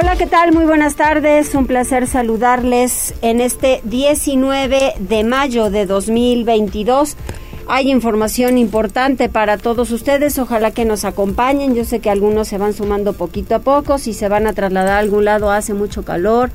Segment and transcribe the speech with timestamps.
[0.00, 0.52] Hola, ¿qué tal?
[0.52, 1.56] Muy buenas tardes.
[1.56, 7.16] Un placer saludarles en este 19 de mayo de 2022.
[7.66, 10.38] Hay información importante para todos ustedes.
[10.38, 11.74] Ojalá que nos acompañen.
[11.74, 13.98] Yo sé que algunos se van sumando poquito a poco.
[13.98, 16.52] Si se van a trasladar a algún lado hace mucho calor.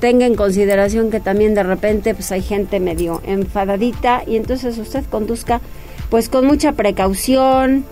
[0.00, 5.04] Tenga en consideración que también de repente pues hay gente medio enfadadita y entonces usted
[5.04, 5.60] conduzca
[6.08, 7.84] pues con mucha precaución,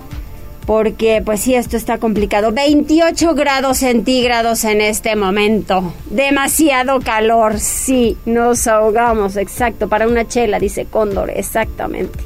[0.67, 2.53] porque pues sí, esto está complicado.
[2.53, 5.95] 28 grados centígrados en este momento.
[6.11, 12.19] Demasiado calor, sí, nos ahogamos, exacto, para una chela, dice Cóndor, exactamente.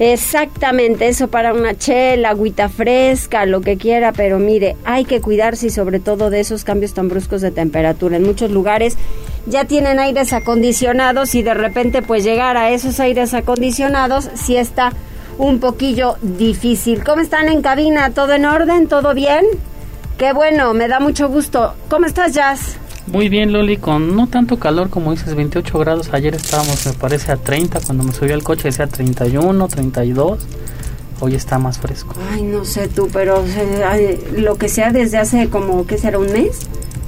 [0.00, 5.68] Exactamente, eso para una chela, agüita fresca, lo que quiera, pero mire, hay que cuidarse
[5.68, 8.16] y sobre todo de esos cambios tan bruscos de temperatura.
[8.16, 8.96] En muchos lugares
[9.46, 14.92] ya tienen aires acondicionados y de repente pues llegar a esos aires acondicionados sí está
[15.38, 17.02] un poquillo difícil.
[17.04, 18.10] ¿Cómo están en cabina?
[18.10, 18.88] ¿Todo en orden?
[18.88, 19.44] ¿Todo bien?
[20.18, 21.74] Qué bueno, me da mucho gusto.
[21.88, 22.76] ¿Cómo estás, Jazz?
[23.06, 26.10] Muy bien, Loli, con no tanto calor como dices, 28 grados.
[26.12, 27.80] Ayer estábamos, me parece, a 30.
[27.80, 30.46] Cuando me subí al coche decía 31, 32.
[31.20, 32.14] Hoy está más fresco.
[32.32, 33.44] Ay, no sé tú, pero
[34.36, 36.18] lo que sea desde hace como, ¿qué será?
[36.18, 36.60] ¿Un mes?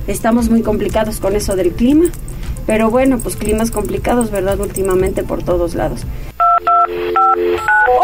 [0.06, 2.06] Estamos muy complicados con eso del clima.
[2.66, 4.58] Pero bueno, pues climas complicados, ¿verdad?
[4.58, 6.00] Últimamente por todos lados.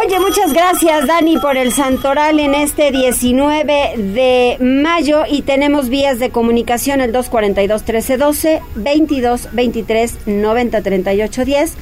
[0.04, 6.18] Oye, muchas gracias Dani por el santoral en este 19 de mayo y tenemos vías
[6.18, 11.74] de comunicación el 242 1312 22 23 90 38 10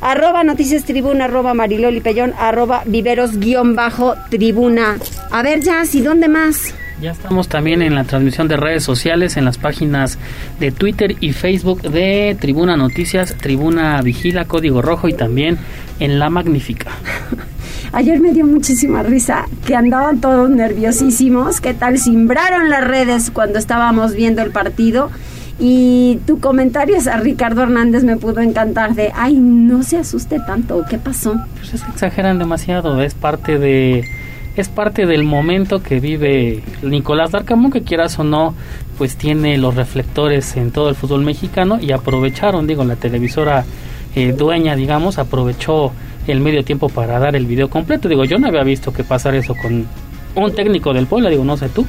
[0.00, 4.98] arroba noticias tribuna arroba mariloli pellón arroba viveros guion bajo tribuna
[5.32, 6.72] a ver ya, ¿y dónde más?
[7.00, 10.16] Ya estamos también en la transmisión de redes sociales, en las páginas
[10.60, 15.58] de Twitter y Facebook de Tribuna Noticias, Tribuna Vigila, Código Rojo y también
[15.98, 16.92] en La Magnífica.
[17.94, 21.60] Ayer me dio muchísima risa que andaban todos nerviosísimos.
[21.60, 21.96] ¿Qué tal?
[21.96, 25.12] Simbraron las redes cuando estábamos viendo el partido.
[25.60, 30.84] Y tu comentario a Ricardo Hernández me pudo encantar de, ay, no se asuste tanto,
[30.90, 31.40] ¿qué pasó?
[31.54, 34.04] Pues es que exageran demasiado, es parte de
[34.56, 38.54] es parte del momento que vive Nicolás Darcamón, que quieras o no,
[38.98, 43.64] pues tiene los reflectores en todo el fútbol mexicano y aprovecharon, digo, la televisora
[44.16, 45.92] eh, dueña, digamos, aprovechó
[46.26, 48.08] el medio tiempo para dar el video completo.
[48.08, 49.86] Digo, yo no había visto que pasar eso con
[50.34, 51.86] un técnico del Puebla, digo, no sé tú.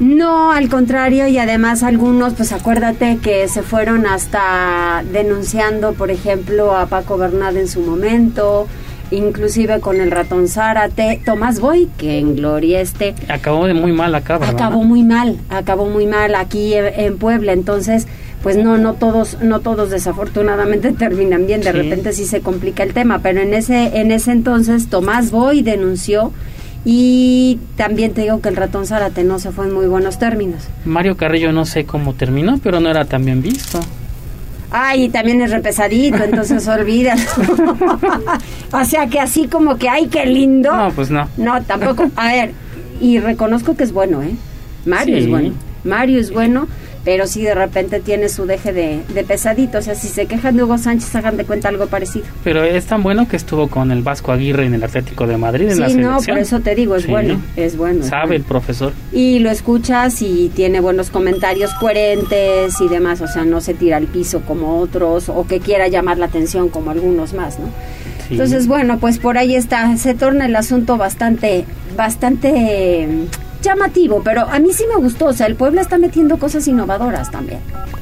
[0.00, 6.76] No, al contrario, y además algunos, pues acuérdate que se fueron hasta denunciando, por ejemplo,
[6.76, 8.66] a Paco Bernal en su momento,
[9.12, 13.14] inclusive con el ratón Zárate, Tomás Boy, que en gloria este.
[13.28, 14.54] Acabó de muy mal acá, ¿verdad?
[14.56, 18.08] Acabó muy mal, acabó muy mal aquí en Puebla, entonces
[18.42, 22.92] pues no no todos no todos desafortunadamente terminan bien de repente sí se complica el
[22.92, 26.32] tema pero en ese en ese entonces Tomás Boy denunció
[26.84, 30.64] y también te digo que el ratón Zárate no se fue en muy buenos términos
[30.84, 33.80] Mario Carrillo no sé cómo terminó pero no era tan bien visto
[34.74, 37.20] Ay, también es repesadito, entonces olvídalo.
[38.72, 40.74] o sea que así como que, ay, qué lindo.
[40.74, 41.28] No, pues no.
[41.36, 42.10] No, tampoco.
[42.16, 42.52] A ver,
[42.98, 44.34] y reconozco que es bueno, ¿eh?
[44.86, 45.52] Mario es bueno.
[45.84, 46.68] Mario es bueno
[47.04, 49.78] pero sí de repente tiene su deje de, pesadito.
[49.78, 52.24] O sea, si se quejan de Hugo Sánchez, hagan de cuenta algo parecido.
[52.44, 55.70] Pero es tan bueno que estuvo con el Vasco Aguirre en el Atlético de Madrid
[55.70, 58.04] en sí, no, por eso te digo, es bueno, es bueno.
[58.04, 58.92] Sabe el profesor.
[59.12, 63.96] Y lo escuchas y tiene buenos comentarios coherentes y demás, o sea, no se tira
[63.96, 67.66] al piso como otros o que quiera llamar la atención como algunos más, ¿no?
[68.30, 73.06] Entonces, bueno, pues por ahí está, se torna el asunto bastante, bastante
[73.62, 75.26] llamativo, pero a mí sí me gustó.
[75.26, 77.60] O sea, el pueblo está metiendo cosas innovadoras también.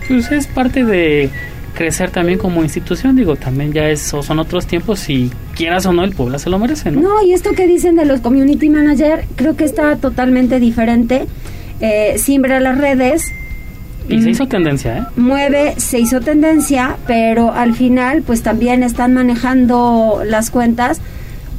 [0.08, 1.30] Pues es parte de
[1.74, 6.04] crecer también como institución, digo, también ya es, son otros tiempos y quieras o no,
[6.04, 7.00] el pueblo se lo merece, ¿no?
[7.00, 11.26] No, y esto que dicen de los community manager, creo que está totalmente diferente.
[11.80, 13.32] Eh, siembra las redes.
[14.08, 15.02] Y se hizo tendencia, ¿eh?
[15.16, 21.00] Mueve, se hizo tendencia, pero al final, pues también están manejando las cuentas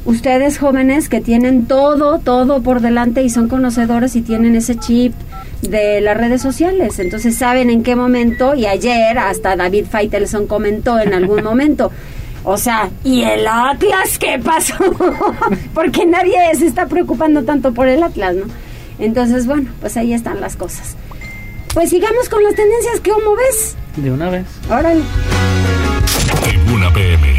[0.04, 5.14] ustedes jóvenes que tienen todo, todo por delante y son conocedores y tienen ese chip
[5.62, 6.98] de las redes sociales.
[6.98, 11.90] Entonces saben en qué momento, y ayer hasta David Feitelson comentó en algún momento,
[12.44, 14.74] o sea, ¿y el Atlas qué pasó?
[15.74, 18.46] Porque nadie se está preocupando tanto por el Atlas, ¿no?
[18.98, 20.96] Entonces, bueno, pues ahí están las cosas.
[21.72, 23.76] Pues sigamos con las tendencias, ¿qué cómo ves?
[23.96, 24.44] De una vez.
[24.68, 25.02] Órale.
[26.44, 27.31] Tribuna PM.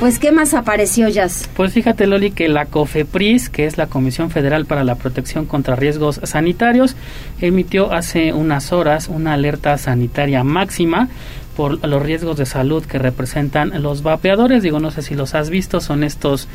[0.00, 1.48] Pues, ¿qué más apareció, Jazz?
[1.56, 5.74] Pues fíjate, Loli, que la COFEPRIS, que es la Comisión Federal para la Protección contra
[5.74, 6.94] Riesgos Sanitarios,
[7.40, 11.08] emitió hace unas horas una alerta sanitaria máxima
[11.56, 14.62] por los riesgos de salud que representan los vapeadores.
[14.62, 16.46] Digo, no sé si los has visto, son estos,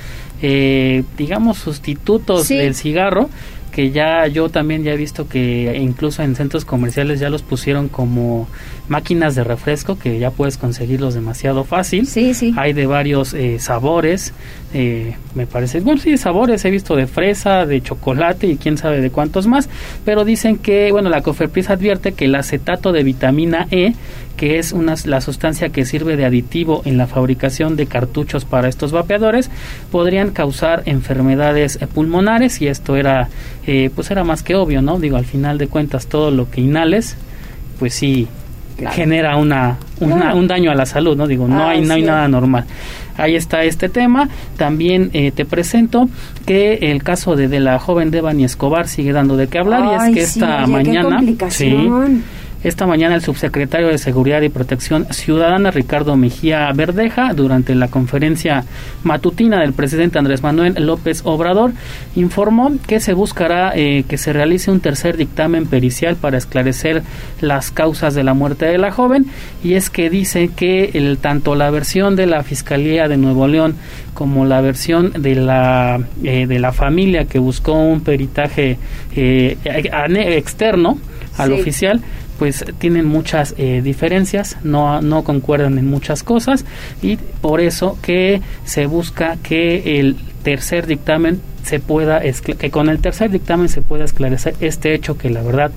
[0.41, 3.29] eh, digamos, sustitutos del cigarro
[3.73, 7.89] que ya yo también ya he visto que incluso en centros comerciales ya los pusieron
[7.89, 8.47] como
[8.93, 12.05] máquinas de refresco que ya puedes conseguirlos demasiado fácil.
[12.05, 12.53] Sí, sí.
[12.55, 14.35] Hay de varios eh, sabores,
[14.71, 15.79] eh, me parece.
[15.79, 19.67] Bueno, sí, sabores he visto de fresa, de chocolate y quién sabe de cuántos más.
[20.05, 23.93] Pero dicen que, bueno, la Cofepris advierte que el acetato de vitamina E
[24.37, 28.67] que es una, la sustancia que sirve de aditivo en la fabricación de cartuchos para
[28.67, 29.51] estos vapeadores,
[29.91, 33.29] podrían causar enfermedades pulmonares y esto era,
[33.67, 34.99] eh, pues era más que obvio, ¿no?
[34.99, 37.15] Digo, al final de cuentas todo lo que inhales,
[37.77, 38.27] pues sí
[38.91, 41.27] genera una, un daño a la salud, ¿no?
[41.27, 42.65] Digo, no hay, no hay nada normal.
[43.17, 44.29] Ahí está este tema.
[44.57, 46.09] También eh, te presento
[46.45, 50.09] que el caso de, de la joven Devani Escobar sigue dando de qué hablar y
[50.09, 51.21] es que esta mañana...
[51.49, 51.89] Sí,
[52.63, 58.63] esta mañana el subsecretario de Seguridad y Protección Ciudadana, Ricardo Mejía Verdeja, durante la conferencia
[59.03, 61.71] matutina del presidente Andrés Manuel López Obrador,
[62.15, 67.03] informó que se buscará eh, que se realice un tercer dictamen pericial para esclarecer
[67.41, 69.25] las causas de la muerte de la joven.
[69.63, 73.75] Y es que dice que el, tanto la versión de la Fiscalía de Nuevo León
[74.13, 78.77] como la versión de la, eh, de la familia que buscó un peritaje
[79.15, 80.97] eh, externo
[81.37, 82.01] al oficial,
[82.43, 86.65] pues tienen muchas eh, diferencias, no, no concuerdan en muchas cosas
[87.01, 92.99] y por eso que se busca que el tercer dictamen se pueda que con el
[92.99, 95.71] tercer dictamen se pueda esclarecer este hecho que la verdad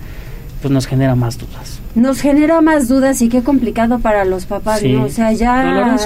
[0.61, 1.81] pues nos genera más dudas.
[1.95, 5.05] Nos genera más dudas y qué complicado para los papás, ¿no?
[5.05, 5.97] O sea, ya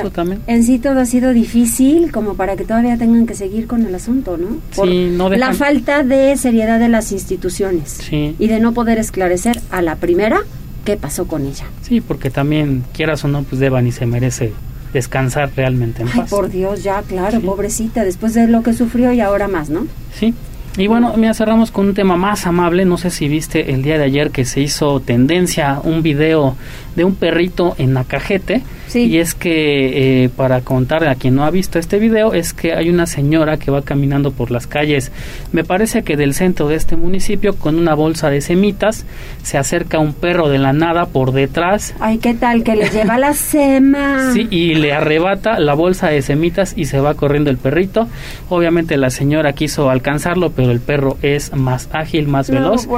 [0.47, 3.95] en sí todo ha sido difícil como para que todavía tengan que seguir con el
[3.95, 4.59] asunto, ¿no?
[4.75, 9.83] Por no la falta de seriedad de las instituciones y de no poder esclarecer a
[9.83, 10.43] la primera
[10.85, 11.67] qué pasó con ella.
[11.83, 14.53] Sí, porque también, quieras o no, pues Deban y se merece
[14.93, 19.21] descansar realmente en Ay, por Dios, ya, claro, pobrecita, después de lo que sufrió y
[19.21, 19.87] ahora más, ¿no?
[20.19, 20.35] Sí,
[20.77, 22.85] y bueno, mira, cerramos con un tema más amable.
[22.85, 26.57] No sé si viste el día de ayer que se hizo tendencia un video
[26.97, 28.63] de un perrito en Nacajete.
[28.89, 29.07] Sí.
[29.07, 32.73] Y es que, eh, para contar a quien no ha visto este video, es que
[32.73, 35.13] hay una señora que va caminando por las calles,
[35.53, 39.07] me parece que del centro de este municipio, con una bolsa de semitas,
[39.43, 41.95] se acerca un perro de la nada por detrás.
[42.01, 42.65] Ay, ¿qué tal?
[42.65, 44.31] Que le lleva la sema.
[44.31, 48.09] Sí, y le arrebata la bolsa de semitas y se va corriendo el perrito.
[48.49, 52.89] Obviamente la señora quiso alcanzarlo, pero el perro es más ágil, más veloz.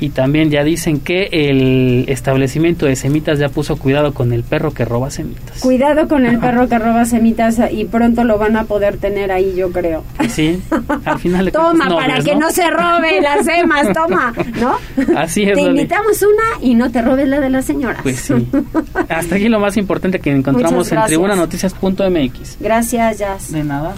[0.00, 4.72] Y también ya dicen que el establecimiento de semitas ya puso cuidado con el perro
[4.72, 5.60] que roba semitas.
[5.60, 9.54] Cuidado con el perro que roba semitas y pronto lo van a poder tener ahí,
[9.56, 10.04] yo creo.
[10.28, 10.60] Sí,
[11.04, 12.50] al final Toma, para que ¿no?
[12.50, 14.76] se robe las semas, toma, ¿no?
[15.16, 15.54] Así es.
[15.54, 18.00] Te invitamos una y no te robes la de la señora.
[18.02, 18.48] Pues sí.
[19.08, 22.56] Hasta aquí lo más importante que encontramos en tribunanoticias.mx.
[22.60, 23.52] Gracias, Jazz.
[23.52, 23.94] De nada.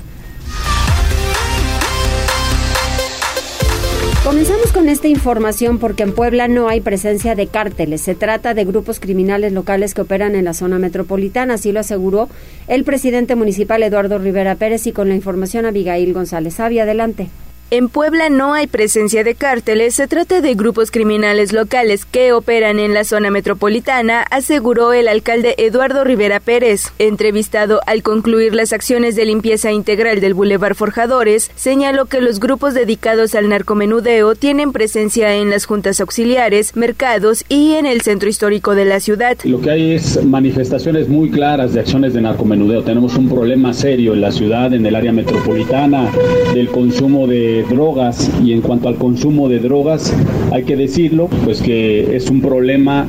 [4.24, 8.02] Comenzamos con esta información porque en Puebla no hay presencia de cárteles.
[8.02, 12.28] Se trata de grupos criminales locales que operan en la zona metropolitana, así lo aseguró
[12.66, 16.60] el presidente municipal Eduardo Rivera Pérez y con la información Abigail González.
[16.60, 17.28] Avia, adelante.
[17.70, 22.78] En Puebla no hay presencia de cárteles, se trata de grupos criminales locales que operan
[22.78, 26.94] en la zona metropolitana, aseguró el alcalde Eduardo Rivera Pérez.
[26.98, 32.72] Entrevistado al concluir las acciones de limpieza integral del Boulevard Forjadores, señaló que los grupos
[32.72, 38.74] dedicados al narcomenudeo tienen presencia en las juntas auxiliares, mercados y en el centro histórico
[38.74, 39.36] de la ciudad.
[39.44, 42.82] Lo que hay es manifestaciones muy claras de acciones de narcomenudeo.
[42.82, 46.10] Tenemos un problema serio en la ciudad, en el área metropolitana,
[46.54, 50.14] del consumo de drogas y en cuanto al consumo de drogas
[50.52, 53.06] hay que decirlo pues que es un problema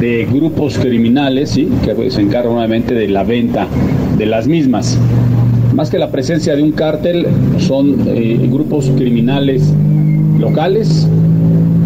[0.00, 1.68] de grupos criminales ¿sí?
[1.84, 3.66] que se encargan nuevamente de la venta
[4.16, 4.98] de las mismas
[5.74, 7.26] más que la presencia de un cártel
[7.58, 9.72] son eh, grupos criminales
[10.38, 11.08] locales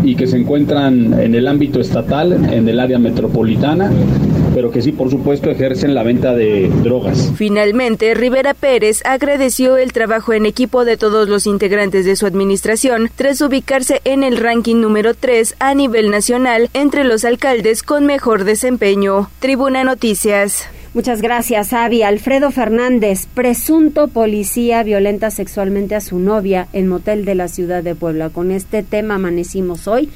[0.03, 3.91] y que se encuentran en el ámbito estatal, en el área metropolitana
[4.55, 7.33] pero que sí, por supuesto, ejercen la venta de drogas.
[7.37, 13.11] Finalmente, Rivera Pérez agradeció el trabajo en equipo de todos los integrantes de su administración
[13.17, 18.45] tras ubicarse en el ranking número 3 a nivel nacional entre los alcaldes con mejor
[18.45, 19.29] desempeño.
[19.41, 20.69] Tribuna Noticias.
[20.95, 22.05] Muchas gracias, Avi.
[22.05, 27.97] Alfredo Fernández, presunto policía violenta sexualmente a su novia en motel de la ciudad de
[27.97, 28.31] Puebla.
[28.31, 30.09] Con este tema amanecimos hoy,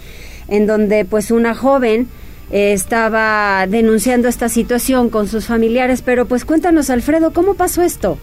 [0.47, 2.07] en donde pues una joven
[2.51, 8.19] estaba denunciando esta situación con sus familiares, pero pues cuéntanos Alfredo, ¿cómo pasó esto?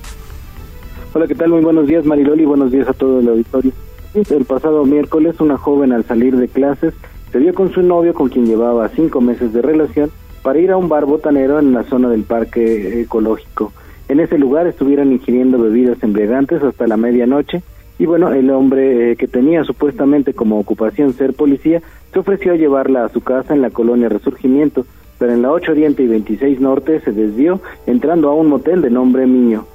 [1.13, 1.49] Hola, ¿qué tal?
[1.49, 3.71] Muy buenos días Mariloli, buenos días a todo el auditorio.
[4.13, 6.93] El pasado miércoles una joven al salir de clases
[7.31, 10.09] se vio con su novio con quien llevaba cinco meses de relación
[10.41, 13.73] para ir a un bar botanero en la zona del parque ecológico.
[14.07, 17.63] En ese lugar estuvieron ingiriendo bebidas embriagantes hasta la medianoche
[17.97, 22.57] y bueno, el hombre eh, que tenía supuestamente como ocupación ser policía se ofreció a
[22.57, 24.85] llevarla a su casa en la colonia Resurgimiento,
[25.17, 28.89] pero en la 8 Oriente y 26 Norte se desvió entrando a un motel de
[28.89, 29.65] nombre Miño.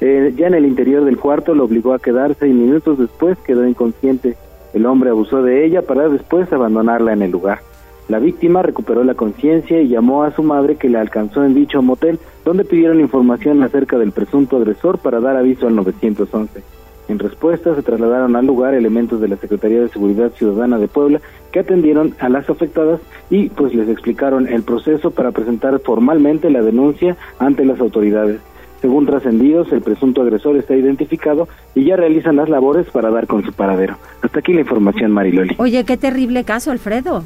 [0.00, 3.66] Eh, ya en el interior del cuarto lo obligó a quedarse y minutos después quedó
[3.66, 4.36] inconsciente.
[4.74, 7.60] El hombre abusó de ella para después abandonarla en el lugar.
[8.08, 11.82] La víctima recuperó la conciencia y llamó a su madre que la alcanzó en dicho
[11.82, 16.62] motel, donde pidieron información acerca del presunto agresor para dar aviso al 911.
[17.08, 21.20] En respuesta, se trasladaron al lugar elementos de la Secretaría de Seguridad Ciudadana de Puebla
[21.52, 26.62] que atendieron a las afectadas y pues les explicaron el proceso para presentar formalmente la
[26.62, 28.40] denuncia ante las autoridades.
[28.80, 33.44] Según trascendidos, el presunto agresor está identificado y ya realizan las labores para dar con
[33.44, 33.96] su paradero.
[34.22, 35.54] Hasta aquí la información, Mariloli.
[35.58, 37.24] Oye, qué terrible caso, Alfredo.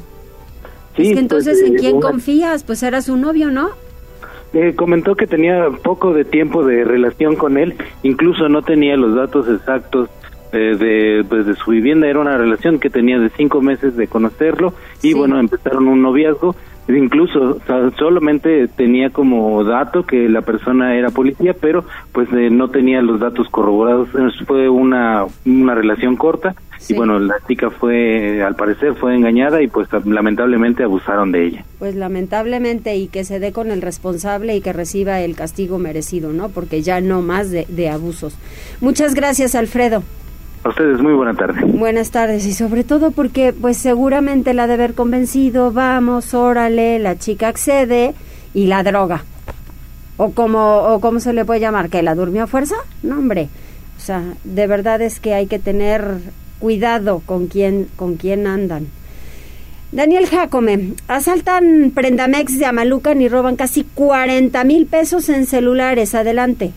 [0.95, 2.63] Sí, es que pues, entonces, ¿en eh, quién confías?
[2.63, 3.69] Pues era su novio, ¿no?
[4.53, 9.15] Eh, comentó que tenía poco de tiempo de relación con él, incluso no tenía los
[9.15, 10.09] datos exactos
[10.51, 14.07] eh, de, pues, de su vivienda, era una relación que tenía de cinco meses de
[14.07, 16.57] conocerlo y bueno, empezaron un noviazgo,
[16.87, 17.59] incluso
[17.97, 23.19] solamente tenía como dato que la persona era policía, pero pues eh, no tenía los
[23.19, 24.09] datos corroborados,
[24.45, 26.55] fue una, una relación corta
[26.89, 31.65] y bueno, la chica fue, al parecer, fue engañada y pues lamentablemente abusaron de ella.
[31.79, 36.33] Pues lamentablemente y que se dé con el responsable y que reciba el castigo merecido,
[36.33, 36.49] ¿no?
[36.49, 38.35] Porque ya no más de, de abusos.
[38.81, 40.03] Muchas gracias, Alfredo.
[40.63, 41.63] A ustedes, muy buena tarde.
[41.65, 47.17] Buenas tardes y sobre todo porque pues seguramente la de haber convencido, vamos, órale, la
[47.17, 48.13] chica accede
[48.53, 49.23] y la droga.
[50.17, 53.49] O como, o cómo se le puede llamar, que la durmió a fuerza, no hombre.
[53.97, 56.19] O sea, de verdad es que hay que tener
[56.59, 58.87] cuidado con quién, con quién andan.
[59.91, 66.13] Daniel Jacome, asaltan Prendamex de Amalucan y roban casi 40 mil pesos en celulares.
[66.13, 66.71] Adelante.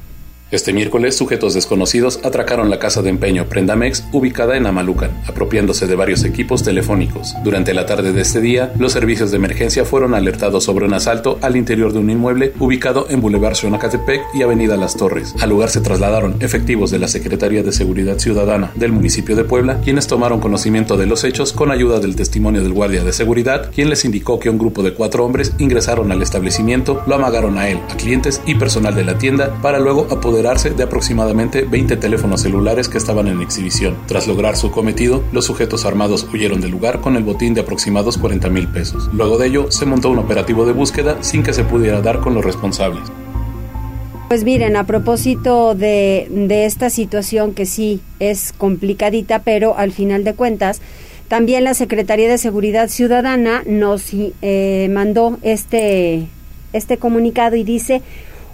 [0.51, 5.97] Este miércoles, sujetos desconocidos atracaron la casa de empeño Prendamex ubicada en Amalucan, apropiándose de
[5.97, 7.35] varios equipos telefónicos.
[7.43, 11.39] Durante la tarde de este día, los servicios de emergencia fueron alertados sobre un asalto
[11.41, 15.35] al interior de un inmueble ubicado en Boulevard Xonacatepec y Avenida Las Torres.
[15.41, 19.81] Al lugar se trasladaron efectivos de la Secretaría de Seguridad Ciudadana del municipio de Puebla,
[19.83, 23.89] quienes tomaron conocimiento de los hechos con ayuda del testimonio del guardia de seguridad, quien
[23.89, 27.81] les indicó que un grupo de cuatro hombres ingresaron al establecimiento, lo amagaron a él,
[27.89, 32.89] a clientes y personal de la tienda para luego apoderar de aproximadamente 20 teléfonos celulares
[32.89, 33.97] que estaban en exhibición.
[34.09, 38.19] Tras lograr su cometido, los sujetos armados huyeron del lugar con el botín de aproximados
[38.19, 39.09] 40 mil pesos.
[39.13, 42.35] Luego de ello, se montó un operativo de búsqueda sin que se pudiera dar con
[42.35, 43.05] los responsables.
[44.27, 46.27] Pues miren, a propósito de,
[46.65, 50.81] esta situación que sí es complicadita, pero al final de cuentas,
[51.29, 56.27] también la Secretaría de Seguridad Ciudadana nos eh, mandó este,
[56.73, 58.03] este comunicado y dice,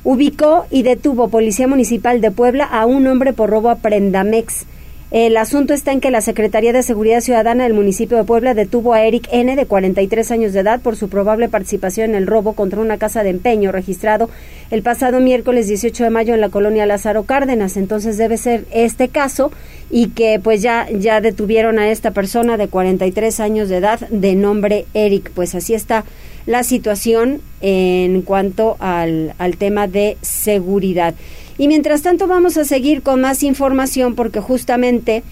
[0.04, 4.66] ubicó y detuvo Policía Municipal de Puebla a un hombre por robo a Prendamex.
[5.11, 8.95] El asunto está en que la Secretaría de Seguridad Ciudadana del municipio de Puebla detuvo
[8.95, 12.52] a Eric N., de 43 años de edad, por su probable participación en el robo
[12.52, 14.30] contra una casa de empeño registrado
[14.71, 17.76] el pasado miércoles 18 de mayo en la colonia Lázaro Cárdenas.
[17.76, 19.50] Entonces debe ser este caso
[19.90, 24.37] y que pues ya, ya detuvieron a esta persona de 43 años de edad de
[24.37, 25.33] nombre Eric.
[25.35, 26.04] Pues así está
[26.50, 31.14] la situación en cuanto al, al tema de seguridad.
[31.59, 35.23] Y mientras tanto vamos a seguir con más información porque justamente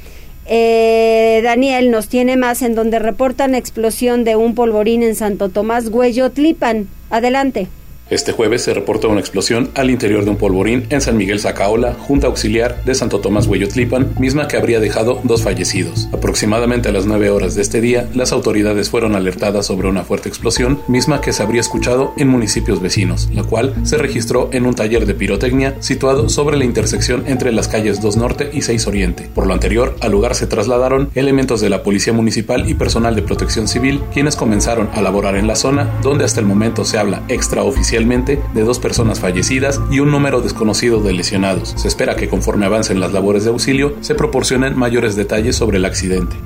[0.46, 5.90] eh, Daniel nos tiene más en donde reportan explosión de un polvorín en Santo Tomás
[5.90, 6.88] Güello Tlipan.
[7.10, 7.68] Adelante.
[8.10, 11.92] Este jueves se reportó una explosión al interior de un polvorín en San Miguel Zacaola,
[11.92, 16.08] Junta Auxiliar de Santo Tomás Hueyotlipan, misma que habría dejado dos fallecidos.
[16.12, 20.30] Aproximadamente a las 9 horas de este día, las autoridades fueron alertadas sobre una fuerte
[20.30, 24.74] explosión, misma que se habría escuchado en municipios vecinos, la cual se registró en un
[24.74, 29.28] taller de pirotecnia situado sobre la intersección entre las calles 2 Norte y 6 Oriente.
[29.34, 33.22] Por lo anterior, al lugar se trasladaron elementos de la Policía Municipal y personal de
[33.22, 37.22] protección civil, quienes comenzaron a laborar en la zona, donde hasta el momento se habla
[37.28, 41.74] extraoficial de dos personas fallecidas y un número desconocido de lesionados.
[41.76, 45.84] Se espera que conforme avancen las labores de auxilio se proporcionen mayores detalles sobre el
[45.84, 46.36] accidente.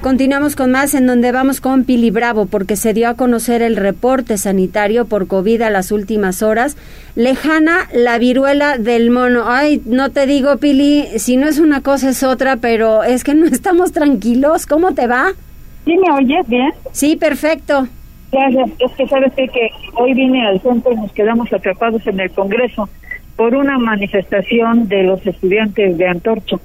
[0.00, 3.76] Continuamos con más en donde vamos con Pili Bravo porque se dio a conocer el
[3.76, 6.78] reporte sanitario por COVID a las últimas horas.
[7.14, 9.44] Lejana la viruela del mono.
[9.46, 13.34] Ay, no te digo Pili, si no es una cosa es otra, pero es que
[13.34, 14.64] no estamos tranquilos.
[14.64, 15.32] ¿Cómo te va?
[15.84, 16.72] ¿Sí me oyes bien?
[16.92, 17.86] Sí, perfecto.
[18.34, 18.70] Gracias.
[18.80, 22.88] Es que sabes que, hoy vine al centro y nos quedamos atrapados en el Congreso
[23.36, 26.60] por una manifestación de los estudiantes de Antorcho.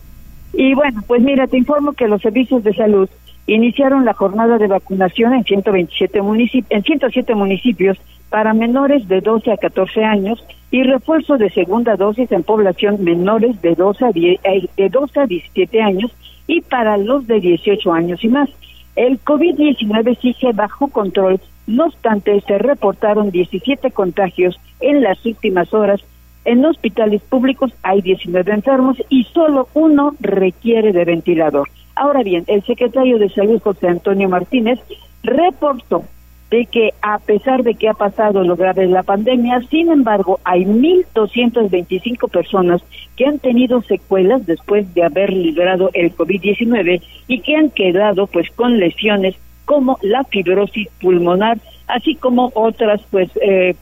[0.53, 3.07] Y bueno, pues mira, te informo que los servicios de salud
[3.45, 7.97] iniciaron la jornada de vacunación en 127 municipios, en 107 municipios
[8.29, 13.61] para menores de 12 a 14 años y refuerzo de segunda dosis en población menores
[13.61, 16.11] de 12 a, 10, eh, de 12 a 17 años
[16.47, 18.49] y para los de 18 años y más.
[18.95, 26.01] El COVID-19 sigue bajo control, no obstante se reportaron 17 contagios en las últimas horas.
[26.45, 31.69] En hospitales públicos hay 19 enfermos y solo uno requiere de ventilador.
[31.95, 34.79] Ahora bien, el secretario de Salud, José Antonio Martínez,
[35.21, 36.03] reportó
[36.49, 40.39] de que a pesar de que ha pasado lo grave de la pandemia, sin embargo,
[40.43, 42.81] hay 1.225 personas
[43.15, 48.49] que han tenido secuelas después de haber librado el COVID-19 y que han quedado pues
[48.55, 49.35] con lesiones
[49.69, 53.75] como la fibrosis pulmonar, así como otras pues eh,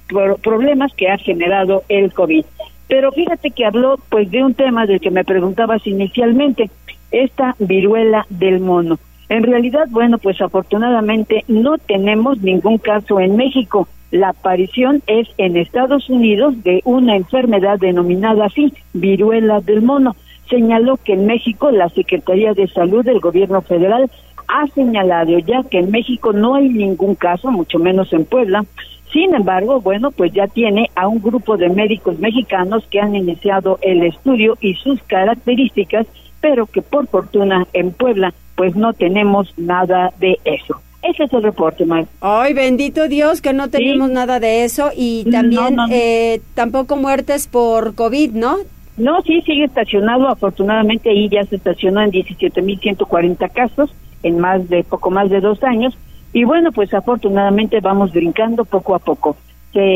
[0.43, 2.43] problemas que ha generado el COVID.
[2.89, 6.69] Pero fíjate que habló pues de un tema del que me preguntabas inicialmente,
[7.11, 8.99] esta viruela del mono.
[9.29, 13.87] En realidad, bueno, pues afortunadamente no tenemos ningún caso en México.
[14.11, 20.17] La aparición es en Estados Unidos de una enfermedad denominada así, viruela del mono.
[20.49, 24.11] Señaló que en México la Secretaría de Salud del Gobierno Federal
[24.47, 28.65] ha señalado ya que en México no hay ningún caso, mucho menos en Puebla.
[29.11, 33.79] Sin embargo, bueno, pues ya tiene a un grupo de médicos mexicanos que han iniciado
[33.81, 36.07] el estudio y sus características
[36.41, 40.81] pero que por fortuna en Puebla pues no tenemos nada de eso.
[41.03, 42.05] Ese es el reporte, Mar.
[42.21, 47.93] Ay, bendito Dios que no tenemos nada de eso y también Eh, tampoco muertes por
[47.95, 48.57] COVID, ¿no?
[48.97, 50.27] No, sí, sigue estacionado.
[50.27, 53.93] Afortunadamente ahí ya se estacionó en 17.140 casos
[54.23, 55.97] en más de poco más de dos años.
[56.33, 59.35] Y bueno, pues afortunadamente vamos brincando poco a poco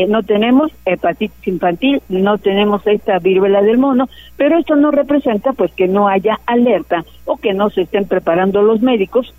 [0.08, 5.72] no tenemos hepatitis infantil, no tenemos esta viruela del mono, pero esto no representa pues
[5.72, 9.34] que no haya alerta o que no se estén preparando los médicos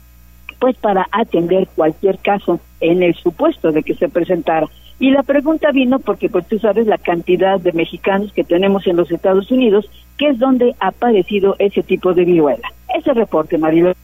[0.60, 4.68] pues para atender cualquier caso en el supuesto de que se presentara.
[5.00, 8.96] Y la pregunta vino porque pues tú sabes la cantidad de mexicanos que tenemos en
[8.96, 12.72] los Estados Unidos, que es donde ha aparecido ese tipo de viruela.
[12.96, 13.96] Ese reporte, Maribel.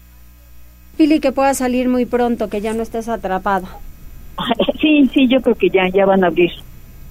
[0.99, 3.67] Pili, que pueda salir muy pronto, que ya no estés atrapado.
[4.81, 6.51] Sí, sí, yo creo que ya, ya van a abrir.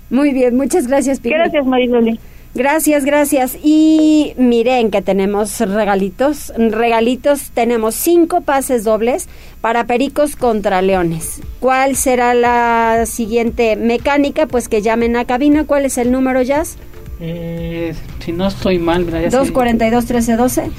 [0.09, 1.35] Muy bien, muchas gracias, Pili.
[1.35, 2.19] Gracias, Mariloli.
[2.55, 3.59] Gracias, gracias.
[3.63, 6.53] Y miren que tenemos regalitos.
[6.57, 9.29] Regalitos, tenemos cinco pases dobles
[9.61, 11.43] para Pericos contra Leones.
[11.61, 14.47] ¿Cuál será la siguiente mecánica?
[14.47, 15.65] Pues que llamen a cabina.
[15.65, 16.79] ¿Cuál es el número, Jazz?
[17.21, 20.71] Eh, si no estoy mal, 242-1312.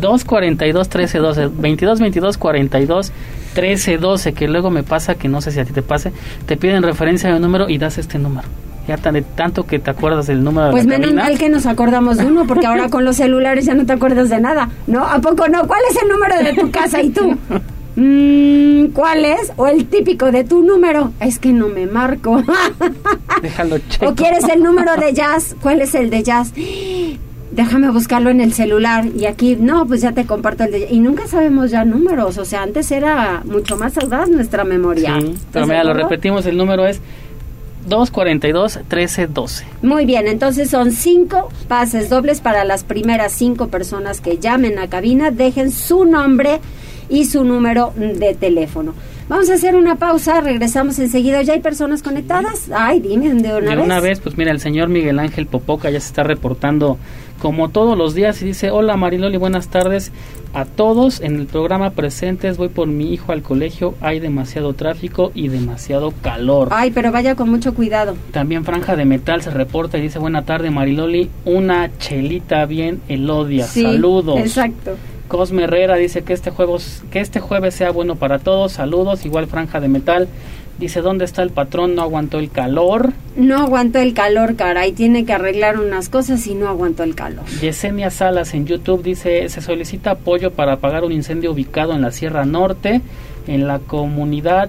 [0.00, 1.50] 242-1312.
[1.54, 3.12] 22 22 42
[3.54, 4.32] 1312.
[4.32, 6.12] Que luego me pasa que no sé si a ti te pase.
[6.46, 8.48] Te piden referencia de número y das este número.
[8.88, 11.66] Ya tan, tanto que te acuerdas del número pues de la menos mal que nos
[11.66, 15.04] acordamos de uno, porque ahora con los celulares ya no te acuerdas de nada, ¿no?
[15.04, 15.66] ¿A poco no?
[15.66, 17.36] ¿Cuál es el número de tu casa y tú?
[17.96, 19.52] Mm, ¿Cuál es?
[19.56, 21.12] O el típico de tu número.
[21.20, 22.42] Es que no me marco.
[23.42, 24.10] Déjalo checo.
[24.10, 25.56] ¿O quieres el número de jazz?
[25.62, 26.52] ¿Cuál es el de jazz?
[27.52, 29.06] Déjame buscarlo en el celular.
[29.06, 30.92] Y aquí, no, pues ya te comparto el de jazz.
[30.92, 32.36] Y nunca sabemos ya números.
[32.36, 35.18] O sea, antes era mucho más audaz nuestra memoria.
[35.20, 36.44] Sí, pero mira, lo repetimos.
[36.44, 37.00] El número es
[37.88, 39.64] 242-1312.
[39.82, 44.88] Muy bien, entonces son cinco pases dobles para las primeras cinco personas que llamen a
[44.88, 45.30] cabina.
[45.30, 46.60] Dejen su nombre
[47.08, 48.94] y su número de teléfono.
[49.28, 51.42] Vamos a hacer una pausa, regresamos enseguida.
[51.42, 52.70] ¿Ya hay personas conectadas?
[52.72, 53.84] Ay, dime, ¿de una de vez?
[53.84, 56.96] una vez, pues mira, el señor Miguel Ángel Popoca ya se está reportando
[57.40, 60.12] como todos los días y dice, hola Mariloli, buenas tardes
[60.54, 61.20] a todos.
[61.20, 66.12] En el programa presentes voy por mi hijo al colegio, hay demasiado tráfico y demasiado
[66.22, 66.68] calor.
[66.70, 68.14] Ay, pero vaya con mucho cuidado.
[68.30, 73.66] También Franja de Metal se reporta y dice, buena tarde Mariloli, una chelita bien elodia,
[73.66, 74.38] saludos.
[74.38, 74.92] Exacto.
[75.28, 78.72] Cosme Herrera dice que este, jueves, que este jueves sea bueno para todos.
[78.72, 80.28] Saludos, igual Franja de Metal.
[80.78, 81.94] Dice, ¿dónde está el patrón?
[81.94, 83.14] No aguantó el calor.
[83.34, 84.92] No aguantó el calor, caray.
[84.92, 87.46] Tiene que arreglar unas cosas y no aguantó el calor.
[87.60, 92.12] Yesenia Salas en YouTube dice, se solicita apoyo para apagar un incendio ubicado en la
[92.12, 93.00] Sierra Norte,
[93.46, 94.68] en la comunidad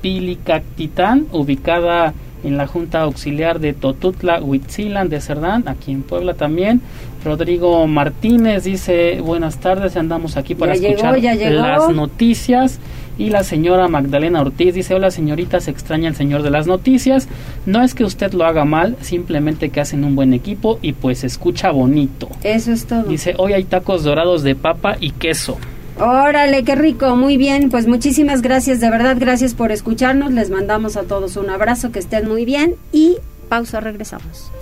[0.00, 6.80] Pilicactitán, ubicada en la Junta Auxiliar de Totutla, Huitzilan de Cerdán, aquí en Puebla también.
[7.24, 12.78] Rodrigo Martínez dice, buenas tardes, andamos aquí para escuchar las noticias.
[13.18, 17.28] Y la señora Magdalena Ortiz dice, hola señorita, se extraña el señor de las noticias.
[17.66, 21.24] No es que usted lo haga mal, simplemente que hacen un buen equipo y pues
[21.24, 22.28] escucha bonito.
[22.44, 23.02] Eso es todo.
[23.02, 25.58] Dice, hoy hay tacos dorados de papa y queso.
[26.00, 30.96] Órale, qué rico, muy bien, pues muchísimas gracias, de verdad, gracias por escucharnos, les mandamos
[30.96, 33.16] a todos un abrazo, que estén muy bien y
[33.48, 34.52] pausa, regresamos.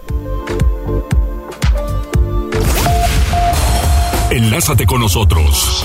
[4.30, 5.84] Enlázate con nosotros.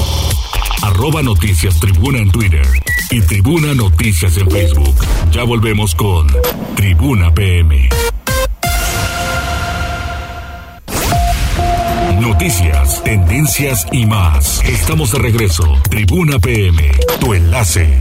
[0.84, 2.66] Arroba Noticias Tribuna en Twitter
[3.12, 4.96] y Tribuna Noticias en Facebook.
[5.32, 6.28] Ya volvemos con
[6.76, 7.88] Tribuna PM.
[12.42, 14.64] Noticias, tendencias y más.
[14.66, 15.64] Estamos de regreso.
[15.92, 18.00] Tribuna PM, tu enlace.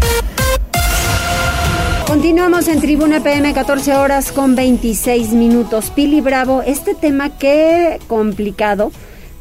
[2.06, 5.92] Continuamos en Tribuna PM 14 horas con 26 minutos.
[5.94, 8.92] Pili Bravo, este tema qué complicado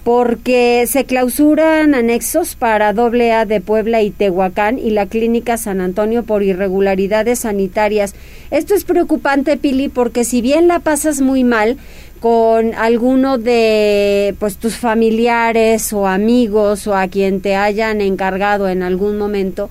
[0.03, 6.23] porque se clausuran anexos para AA de Puebla y Tehuacán y la Clínica San Antonio
[6.23, 8.15] por irregularidades sanitarias.
[8.49, 11.77] Esto es preocupante, Pili, porque si bien la pasas muy mal
[12.19, 18.83] con alguno de pues tus familiares o amigos o a quien te hayan encargado en
[18.83, 19.69] algún momento,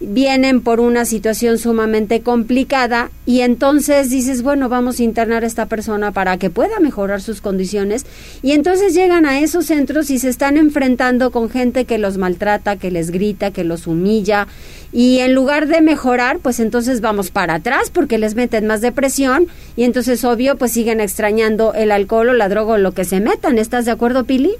[0.00, 5.66] vienen por una situación sumamente complicada y entonces dices, bueno, vamos a internar a esta
[5.66, 8.06] persona para que pueda mejorar sus condiciones
[8.42, 12.76] y entonces llegan a esos centros y se están enfrentando con gente que los maltrata,
[12.76, 14.46] que les grita, que los humilla
[14.92, 19.46] y en lugar de mejorar, pues entonces vamos para atrás porque les meten más depresión
[19.76, 23.20] y entonces obvio pues siguen extrañando el alcohol o la droga o lo que se
[23.20, 23.58] metan.
[23.58, 24.52] ¿Estás de acuerdo, Pili?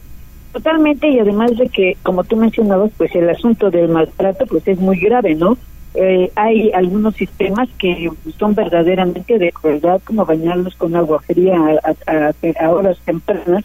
[0.53, 4.79] Totalmente, y además de que, como tú mencionabas, pues el asunto del maltrato pues es
[4.79, 5.59] muy grave, ¿no?
[5.95, 11.59] Eh, hay algunos sistemas que son verdaderamente de crueldad, como bañarlos con agua fría
[12.07, 13.65] a, horas tempranas,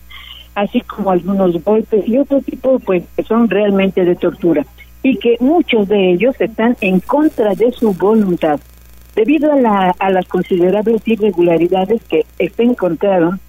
[0.55, 4.65] así como algunos golpes y otro tipo, pues, que son realmente de tortura,
[5.03, 8.59] y que muchos de ellos están en contra de su voluntad.
[9.15, 13.39] Debido a, la, a las considerables irregularidades que se encontraron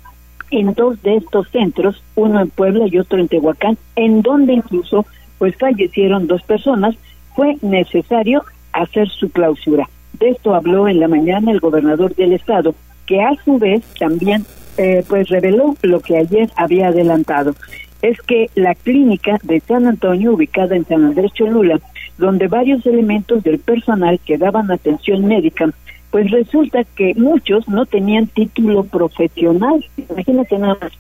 [0.51, 5.07] en dos de estos centros, uno en Puebla y otro en Tehuacán, en donde incluso
[5.39, 6.95] pues fallecieron dos personas,
[7.35, 9.89] fue necesario hacer su clausura.
[10.19, 12.75] De esto habló en la mañana el gobernador del estado,
[13.07, 14.45] que a su vez también
[14.77, 17.55] eh, pues reveló lo que ayer había adelantado.
[18.03, 21.81] Es que la clínica de San Antonio, ubicada en San Andrés Cholula,
[22.19, 25.73] donde varios elementos del personal que daban atención médica
[26.15, 30.93] pues resulta que muchos no tenían título profesional, imagínate nada más.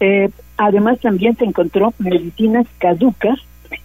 [0.00, 0.28] Eh,
[0.58, 3.38] además también se encontró medicinas caducas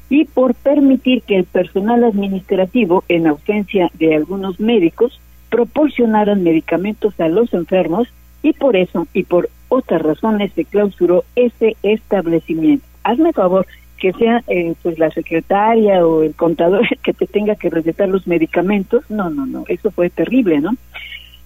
[0.10, 7.30] y por permitir que el personal administrativo, en ausencia de algunos médicos, proporcionaran medicamentos a
[7.30, 8.10] los enfermos
[8.44, 12.86] y por eso y por otras razones se clausuró ese establecimiento.
[13.06, 13.66] Hazme favor,
[14.00, 18.26] que sea eh, pues la secretaria o el contador que te tenga que recetar los
[18.26, 19.04] medicamentos.
[19.10, 20.72] No, no, no, eso fue terrible, ¿no?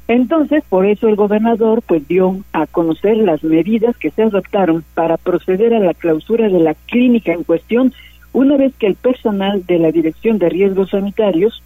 [0.08, 5.18] Entonces, por eso el gobernador pues dio a conocer las medidas que se adoptaron para
[5.18, 7.94] proceder a la clausura de la clínica en cuestión,
[8.34, 11.64] una vez que el personal de la Dirección de Riesgos Sanitarios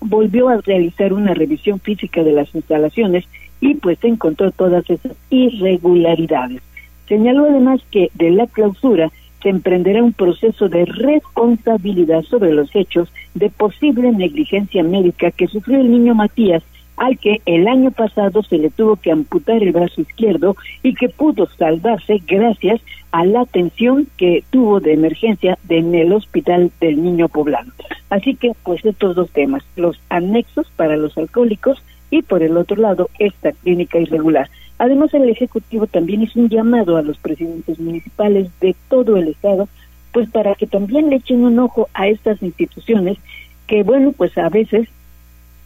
[0.00, 3.24] volvió a realizar una revisión física de las instalaciones
[3.60, 6.62] y pues encontró todas esas irregularidades.
[7.08, 9.10] Señaló además que de la clausura
[9.42, 15.80] se emprenderá un proceso de responsabilidad sobre los hechos de posible negligencia médica que sufrió
[15.80, 16.62] el niño Matías,
[16.96, 21.08] al que el año pasado se le tuvo que amputar el brazo izquierdo y que
[21.08, 22.80] pudo salvarse gracias
[23.12, 27.72] a la atención que tuvo de emergencia en el hospital del niño poblano.
[28.08, 32.76] Así que, pues estos dos temas, los anexos para los alcohólicos y por el otro
[32.76, 34.48] lado esta clínica irregular.
[34.78, 39.68] Además, el Ejecutivo también hizo un llamado a los presidentes municipales de todo el Estado,
[40.12, 43.18] pues para que también le echen un ojo a estas instituciones
[43.66, 44.88] que, bueno, pues a veces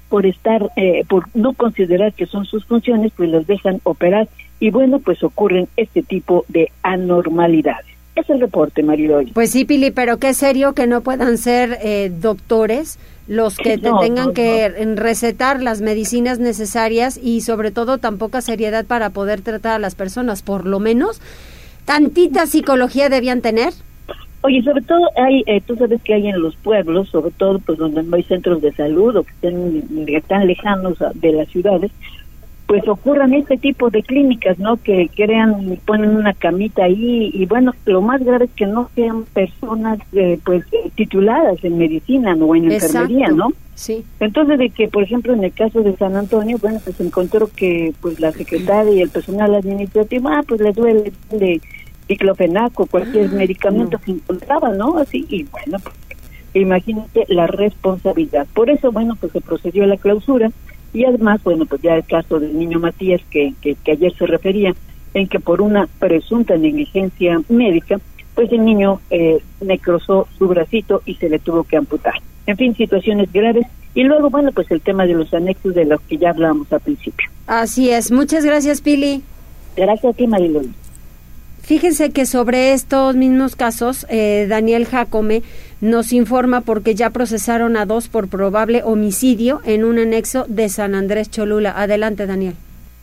[0.09, 4.71] por estar, eh, por no considerar que son sus funciones, pues los dejan operar y
[4.71, 7.87] bueno, pues ocurren este tipo de anormalidades.
[8.17, 9.31] Es el reporte, Mariloli.
[9.31, 14.35] Pues sí, Pili, pero qué serio que no puedan ser eh, doctores los que tengan
[14.35, 19.79] que recetar las medicinas necesarias y sobre todo tan poca seriedad para poder tratar a
[19.79, 21.21] las personas, por lo menos
[21.85, 23.73] tantita psicología debían tener.
[24.43, 27.79] Oye, sobre todo hay, eh, tú sabes que hay en los pueblos, sobre todo pues
[27.79, 31.91] donde no hay centros de salud o que estén tan lejanos de las ciudades,
[32.71, 34.77] pues ocurran este tipo de clínicas, ¿no?
[34.77, 39.25] Que crean, ponen una camita ahí y bueno, lo más grave es que no sean
[39.25, 43.49] personas eh, pues tituladas en medicina o en enfermería, ¿no?
[43.75, 44.05] Sí.
[44.21, 47.93] Entonces de que, por ejemplo, en el caso de San Antonio, bueno, pues encontró que
[48.01, 51.61] pues la secretaria y el personal administrativo, ah, pues le duele de
[52.07, 54.97] diclofenaco, cualquier ah, medicamento que encontraba, ¿no?
[54.97, 55.97] Así, y bueno, pues,
[56.55, 58.47] imagínate la responsabilidad.
[58.55, 60.53] Por eso, bueno, pues se procedió a la clausura
[60.93, 64.75] y además, bueno, pues ya el caso del niño Matías que, que, ayer se refería,
[65.15, 68.01] en que por una presunta negligencia médica,
[68.35, 72.15] pues el niño eh, necrosó su bracito y se le tuvo que amputar.
[72.47, 73.67] En fin, situaciones graves.
[73.95, 76.81] Y luego, bueno, pues el tema de los anexos de los que ya hablábamos al
[76.81, 77.29] principio.
[77.47, 78.13] Así es.
[78.13, 79.23] Muchas gracias, Pili.
[79.77, 80.73] Gracias a ti, Mariloli.
[81.63, 85.43] Fíjense que sobre estos mismos casos, eh, Daniel Jacome
[85.81, 90.95] nos informa porque ya procesaron a dos por probable homicidio en un anexo de San
[90.95, 91.73] Andrés Cholula.
[91.77, 92.55] Adelante, Daniel.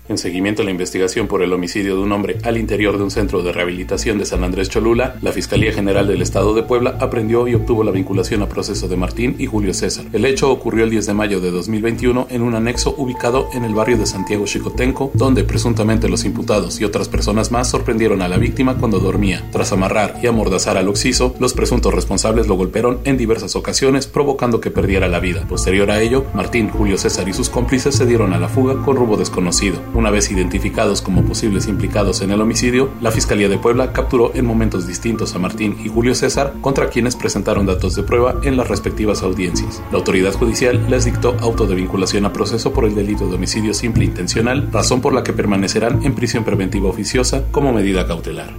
[0.10, 3.12] En seguimiento a la investigación por el homicidio de un hombre al interior de un
[3.12, 7.46] centro de rehabilitación de San Andrés Cholula, la Fiscalía General del Estado de Puebla aprendió
[7.46, 10.06] y obtuvo la vinculación a proceso de Martín y Julio César.
[10.14, 13.76] El hecho ocurrió el 10 de mayo de 2021 en un anexo ubicado en el
[13.76, 18.38] barrio de Santiago Chicotenco, donde presuntamente los imputados y otras personas más sorprendieron a la
[18.38, 19.44] víctima cuando dormía.
[19.52, 24.62] Tras amarrar y amordazar al occiso, los presuntos responsables lo golpearon en diversas ocasiones, provocando
[24.62, 25.46] que perdiera la vida.
[25.50, 28.96] Posterior a ello, Martín, Julio César y sus cómplices se dieron a la fuga con
[28.96, 29.82] rumbo desconocido.
[29.98, 34.46] Una vez identificados como posibles implicados en el homicidio, la Fiscalía de Puebla capturó en
[34.46, 38.68] momentos distintos a Martín y Julio César, contra quienes presentaron datos de prueba en las
[38.68, 39.82] respectivas audiencias.
[39.92, 43.74] La autoridad judicial les dictó auto de vinculación a proceso por el delito de homicidio
[43.74, 48.52] simple intencional, razón por la que permanecerán en prisión preventiva oficiosa como medida cautelar.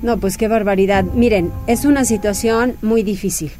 [0.00, 1.04] No, pues qué barbaridad.
[1.04, 3.52] Miren, es una situación muy difícil.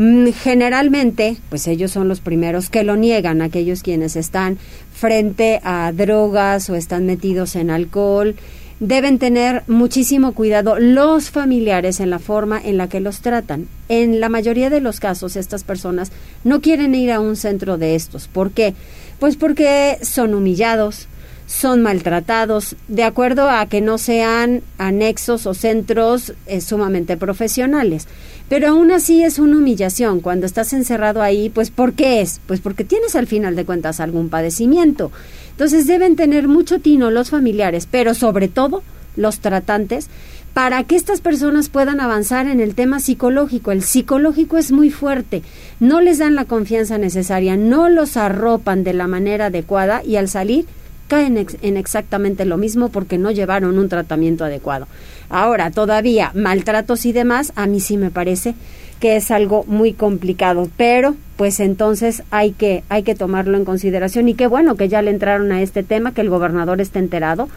[0.00, 4.56] Mm, generalmente, pues ellos son los primeros que lo niegan, aquellos quienes están
[4.94, 8.36] frente a drogas o están metidos en alcohol.
[8.78, 13.66] Deben tener muchísimo cuidado los familiares en la forma en la que los tratan.
[13.88, 16.12] En la mayoría de los casos, estas personas
[16.44, 18.28] no quieren ir a un centro de estos.
[18.28, 18.74] ¿Por qué?
[19.18, 21.08] Pues porque son humillados,
[21.48, 28.06] son maltratados, de acuerdo a que no sean anexos o centros eh, sumamente profesionales.
[28.48, 32.40] Pero aún así es una humillación cuando estás encerrado ahí, pues ¿por qué es?
[32.46, 35.12] Pues porque tienes al final de cuentas algún padecimiento.
[35.50, 38.82] Entonces deben tener mucho tino los familiares, pero sobre todo
[39.16, 40.08] los tratantes,
[40.54, 43.70] para que estas personas puedan avanzar en el tema psicológico.
[43.70, 45.42] El psicológico es muy fuerte,
[45.78, 50.28] no les dan la confianza necesaria, no los arropan de la manera adecuada y al
[50.28, 50.66] salir
[51.08, 54.86] caen en exactamente lo mismo porque no llevaron un tratamiento adecuado.
[55.30, 58.54] Ahora, todavía maltratos y demás, a mí sí me parece
[59.00, 64.28] que es algo muy complicado, pero pues entonces hay que hay que tomarlo en consideración
[64.28, 67.48] y qué bueno que ya le entraron a este tema, que el gobernador esté enterado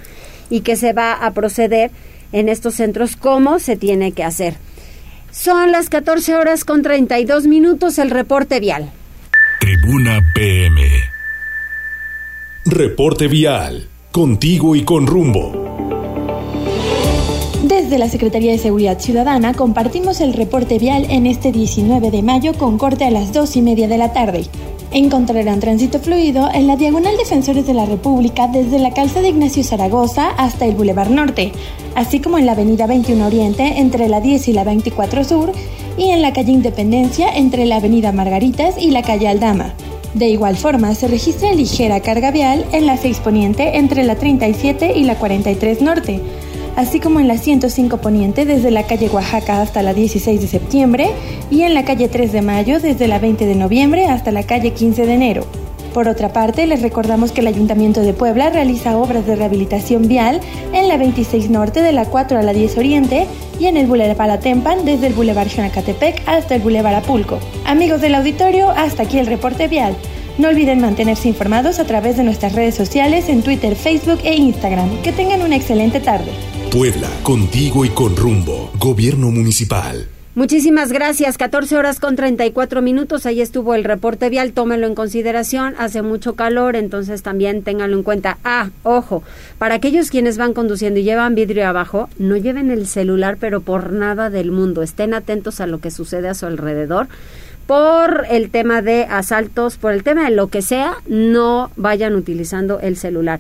[0.50, 1.92] y que se va a proceder
[2.32, 4.56] en estos centros como se tiene que hacer.
[5.32, 8.92] Son las 14 horas con 32 minutos el reporte vial.
[9.60, 11.11] Tribuna PM.
[12.74, 15.52] Reporte vial, contigo y con rumbo.
[17.64, 22.54] Desde la Secretaría de Seguridad Ciudadana compartimos el reporte vial en este 19 de mayo
[22.54, 24.46] con corte a las 2 y media de la tarde.
[24.92, 30.30] Encontrarán tránsito fluido en la Diagonal Defensores de la República desde la calzada Ignacio Zaragoza
[30.38, 31.52] hasta el Boulevard Norte,
[31.96, 35.52] así como en la Avenida 21 Oriente entre la 10 y la 24 Sur
[35.98, 39.74] y en la calle Independencia entre la Avenida Margaritas y la calle Aldama.
[40.14, 44.94] De igual forma, se registra ligera carga vial en la 6 Poniente entre la 37
[44.98, 46.20] y la 43 Norte,
[46.76, 51.10] así como en la 105 Poniente desde la calle Oaxaca hasta la 16 de septiembre
[51.50, 54.72] y en la calle 3 de Mayo desde la 20 de noviembre hasta la calle
[54.72, 55.71] 15 de enero.
[55.94, 60.40] Por otra parte, les recordamos que el Ayuntamiento de Puebla realiza obras de rehabilitación vial
[60.72, 63.28] en la 26 Norte de la 4 a la 10 Oriente
[63.60, 67.40] y en el Boulevard Palatempan desde el Boulevard Xonacatepec hasta el Boulevard Apulco.
[67.66, 69.96] Amigos del auditorio, hasta aquí el reporte vial.
[70.38, 75.02] No olviden mantenerse informados a través de nuestras redes sociales en Twitter, Facebook e Instagram.
[75.02, 76.32] Que tengan una excelente tarde.
[76.72, 78.72] Puebla, contigo y con rumbo.
[78.80, 80.11] Gobierno Municipal.
[80.34, 81.38] Muchísimas gracias.
[81.38, 83.26] 14 horas con 34 minutos.
[83.26, 84.54] Ahí estuvo el reporte vial.
[84.54, 85.76] Tómenlo en consideración.
[85.78, 88.38] Hace mucho calor, entonces también ténganlo en cuenta.
[88.46, 89.24] Ah, ojo,
[89.58, 93.92] para aquellos quienes van conduciendo y llevan vidrio abajo, no lleven el celular, pero por
[93.92, 94.84] nada del mundo.
[94.84, 97.10] Estén atentos a lo que sucede a su alrededor
[97.68, 102.80] por el tema de asaltos, por el tema de lo que sea, no vayan utilizando
[102.80, 103.40] el celular.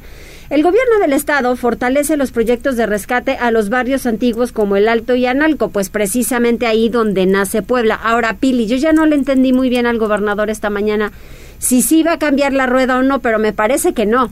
[0.51, 4.89] El gobierno del estado fortalece los proyectos de rescate a los barrios antiguos como el
[4.89, 7.97] Alto y Analco, pues precisamente ahí donde nace Puebla.
[8.03, 11.13] Ahora, Pili, yo ya no le entendí muy bien al gobernador esta mañana
[11.57, 14.29] si sí iba a cambiar la rueda o no, pero me parece que no.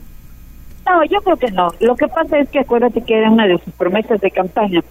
[0.84, 1.72] No, yo creo que no.
[1.80, 4.82] Lo que pasa es que acuérdate que era una de sus promesas de campaña.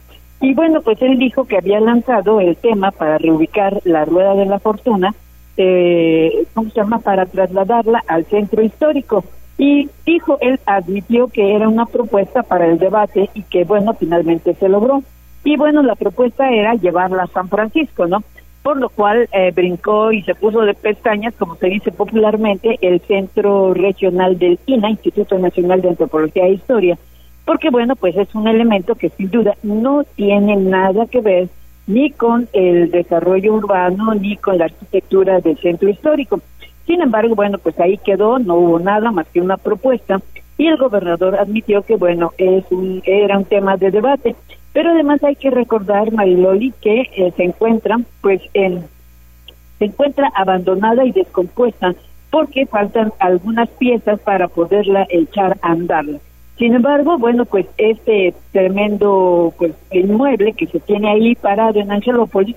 [0.41, 4.47] Y bueno, pues él dijo que había lanzado el tema para reubicar la Rueda de
[4.47, 5.13] la Fortuna,
[5.57, 9.23] eh, ¿cómo se llama?, para trasladarla al centro histórico.
[9.59, 14.53] Y dijo, él admitió que era una propuesta para el debate y que, bueno, finalmente
[14.53, 15.03] se logró.
[15.43, 18.23] Y bueno, la propuesta era llevarla a San Francisco, ¿no?
[18.63, 23.01] Por lo cual eh, brincó y se puso de pestañas, como se dice popularmente, el
[23.01, 26.97] Centro Regional del INA, Instituto Nacional de Antropología e Historia,
[27.43, 31.49] porque bueno, pues es un elemento que sin duda no tiene nada que ver
[31.85, 36.39] ni con el desarrollo urbano ni con la arquitectura del centro histórico.
[36.89, 40.19] Sin embargo, bueno, pues ahí quedó, no hubo nada más que una propuesta
[40.57, 44.35] y el gobernador admitió que bueno, es un era un tema de debate,
[44.73, 48.85] pero además hay que recordar Mariloli que eh, se encuentra pues en
[49.77, 51.93] se encuentra abandonada y descompuesta
[52.31, 56.05] porque faltan algunas piezas para poderla echar a andar.
[56.57, 62.55] Sin embargo, bueno, pues este tremendo pues inmueble que se tiene ahí parado en Angelópolis,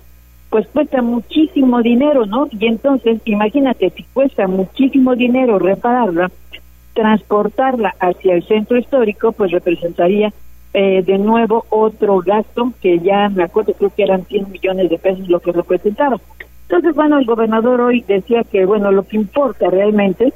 [0.53, 2.47] pues cuesta muchísimo dinero, ¿no?
[2.51, 6.31] Y entonces, imagínate, si cuesta muchísimo dinero repararla,
[6.93, 10.31] transportarla hacia el centro histórico, pues representaría
[10.75, 14.99] eh, de nuevo otro gasto que ya me acuerdo, creo que eran 100 millones de
[14.99, 16.21] pesos lo que representaba.
[16.69, 20.35] Entonces, bueno, el gobernador hoy decía que, bueno, lo que importa realmente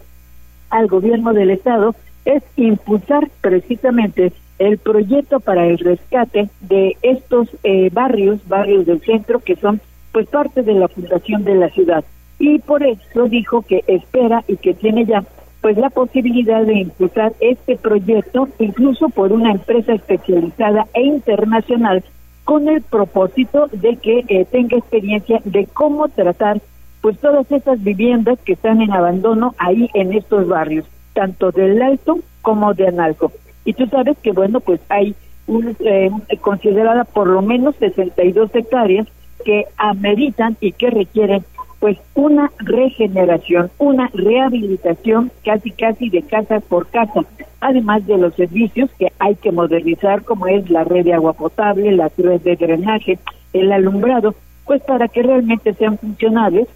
[0.70, 7.90] al gobierno del Estado es impulsar precisamente el proyecto para el rescate de estos eh,
[7.92, 9.78] barrios, barrios del centro, que son
[10.16, 12.02] pues parte de la fundación de la ciudad.
[12.38, 15.22] Y por eso dijo que espera y que tiene ya
[15.60, 22.02] pues la posibilidad de impulsar este proyecto incluso por una empresa especializada e internacional
[22.44, 26.62] con el propósito de que eh, tenga experiencia de cómo tratar
[27.02, 32.20] pues todas esas viviendas que están en abandono ahí en estos barrios, tanto del Alto
[32.40, 33.32] como de Analco.
[33.66, 35.14] Y tú sabes que bueno, pues hay
[35.46, 36.08] un, eh,
[36.40, 39.06] considerada por lo menos 62 hectáreas
[39.46, 41.44] que ameritan y que requieren
[41.78, 47.20] pues una regeneración, una rehabilitación casi casi de casa por casa,
[47.60, 51.92] además de los servicios que hay que modernizar como es la red de agua potable,
[51.92, 53.20] la red de drenaje,
[53.52, 56.66] el alumbrado, pues para que realmente sean funcionales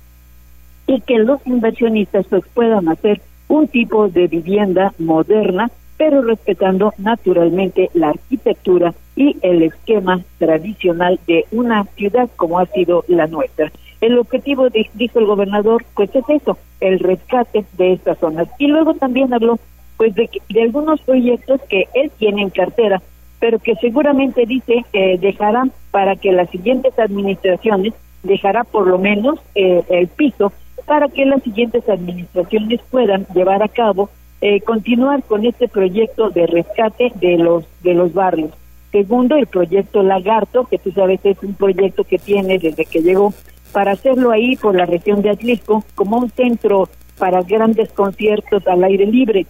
[0.86, 7.90] y que los inversionistas pues puedan hacer un tipo de vivienda moderna, pero respetando naturalmente
[7.92, 13.70] la arquitectura y el esquema tradicional de una ciudad como ha sido la nuestra.
[14.00, 18.48] El objetivo, dijo el gobernador, pues es eso, el rescate de estas zonas.
[18.58, 19.58] Y luego también habló
[19.98, 23.02] pues de, de algunos proyectos que él tiene en cartera,
[23.38, 29.38] pero que seguramente dice eh, dejará para que las siguientes administraciones, dejará por lo menos
[29.54, 30.50] eh, el piso
[30.86, 34.08] para que las siguientes administraciones puedan llevar a cabo,
[34.40, 38.50] eh, continuar con este proyecto de rescate de los, de los barrios.
[38.90, 43.32] Segundo, el proyecto Lagarto, que tú sabes es un proyecto que tiene desde que llegó
[43.72, 48.82] para hacerlo ahí por la región de Atlisco como un centro para grandes conciertos al
[48.82, 49.46] aire libre.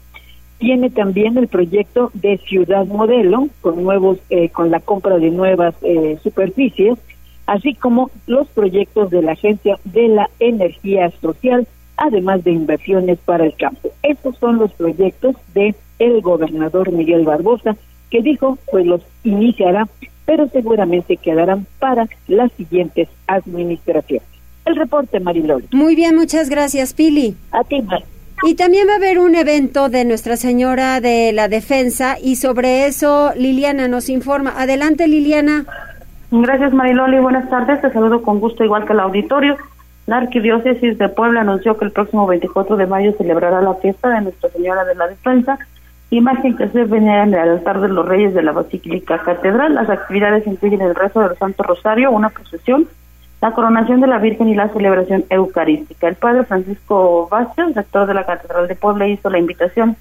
[0.59, 5.75] Tiene también el proyecto de Ciudad Modelo con nuevos, eh, con la compra de nuevas
[5.83, 6.99] eh, superficies,
[7.47, 11.67] así como los proyectos de la Agencia de la Energía Social,
[12.01, 13.91] además de inversiones para el campo.
[14.03, 17.77] Estos son los proyectos de el gobernador Miguel Barbosa,
[18.11, 19.87] que dijo pues los iniciará
[20.31, 24.29] pero seguramente quedarán para las siguientes administraciones.
[24.65, 25.65] El reporte, Marilol.
[25.73, 27.35] Muy bien, muchas gracias, Pili.
[27.51, 27.83] A ti,
[28.47, 32.87] Y también va a haber un evento de Nuestra Señora de la Defensa y sobre
[32.87, 34.55] eso Liliana nos informa.
[34.57, 35.65] Adelante, Liliana.
[36.31, 37.19] Gracias, Mariloli.
[37.19, 37.81] Buenas tardes.
[37.81, 39.57] Te saludo con gusto, igual que el auditorio.
[40.07, 44.23] La Arquidiócesis de Puebla anunció que el próximo 24 de mayo celebrará la fiesta de
[44.23, 45.59] Nuestra Señora de la Defensa
[46.11, 49.75] imagen que se venera en el altar de los Reyes de la Basílica Catedral.
[49.75, 52.89] Las actividades incluyen el rezo del Santo Rosario, una procesión,
[53.41, 56.09] la coronación de la Virgen y la celebración eucarística.
[56.09, 59.97] El padre Francisco Vázquez, rector de la Catedral de Puebla, hizo la invitación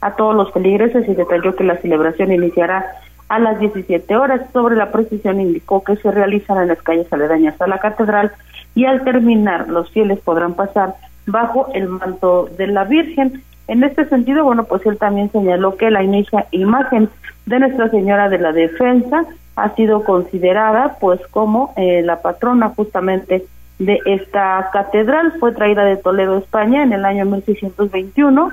[0.00, 2.86] a todos los feligreses y detalló que la celebración iniciará
[3.30, 4.42] a las 17 horas.
[4.52, 8.32] Sobre la procesión indicó que se realizan en las calles aledañas a la catedral
[8.74, 10.94] y al terminar los fieles podrán pasar
[11.26, 13.42] bajo el manto de la Virgen.
[13.68, 17.08] En este sentido, bueno, pues él también señaló que la inicia imagen
[17.46, 23.46] de Nuestra Señora de la Defensa ha sido considerada pues como eh, la patrona justamente
[23.78, 25.34] de esta catedral.
[25.38, 28.52] Fue traída de Toledo, España, en el año 1621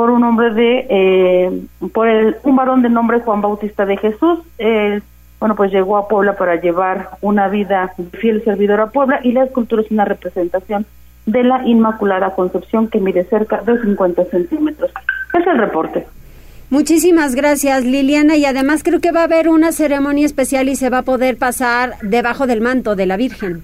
[0.00, 1.60] por un hombre de, eh,
[1.92, 4.38] por el, un varón de nombre Juan Bautista de Jesús.
[5.38, 9.44] bueno, pues llegó a Puebla para llevar una vida fiel servidor a Puebla y la
[9.44, 10.86] escultura es una representación
[11.26, 14.90] de la Inmaculada Concepción que mide cerca de 50 centímetros.
[15.38, 16.06] Es el reporte.
[16.70, 20.88] Muchísimas gracias Liliana y además creo que va a haber una ceremonia especial y se
[20.88, 23.60] va a poder pasar debajo del manto de la Virgen.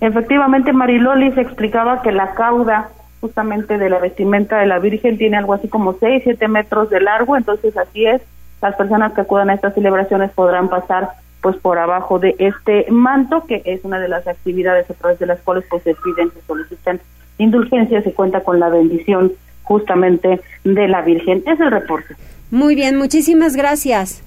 [0.00, 2.88] Efectivamente Mariloli se explicaba que la cauda
[3.20, 7.00] justamente de la vestimenta de la Virgen tiene algo así como 6, 7 metros de
[7.00, 8.22] largo, entonces así es,
[8.60, 11.10] las personas que acudan a estas celebraciones podrán pasar
[11.40, 15.26] pues por abajo de este manto, que es una de las actividades a través de
[15.26, 17.00] las cuales pues se piden, se solicitan
[17.38, 21.42] indulgencias, se cuenta con la bendición justamente de la Virgen.
[21.46, 22.16] Es el reporte.
[22.50, 24.22] Muy bien, muchísimas gracias.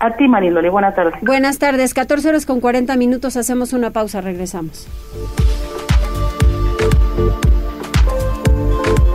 [0.00, 1.14] A ti, Mariloli, buenas tardes.
[1.20, 4.88] Buenas tardes, 14 horas con 40 minutos, hacemos una pausa, regresamos.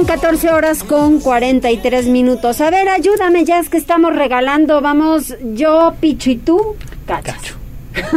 [0.00, 2.62] Son 14 horas con 43 minutos.
[2.62, 4.80] A ver, ayúdame, ya es que estamos regalando.
[4.80, 6.58] Vamos, yo, Picho y tú,
[7.04, 7.56] Cacho.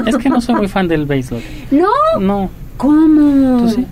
[0.06, 1.42] Es que no soy muy fan del béisbol.
[1.72, 1.90] ¿No?
[2.22, 2.50] No.
[2.78, 3.64] ¿Cómo?
[3.64, 3.86] ¿Tú sí?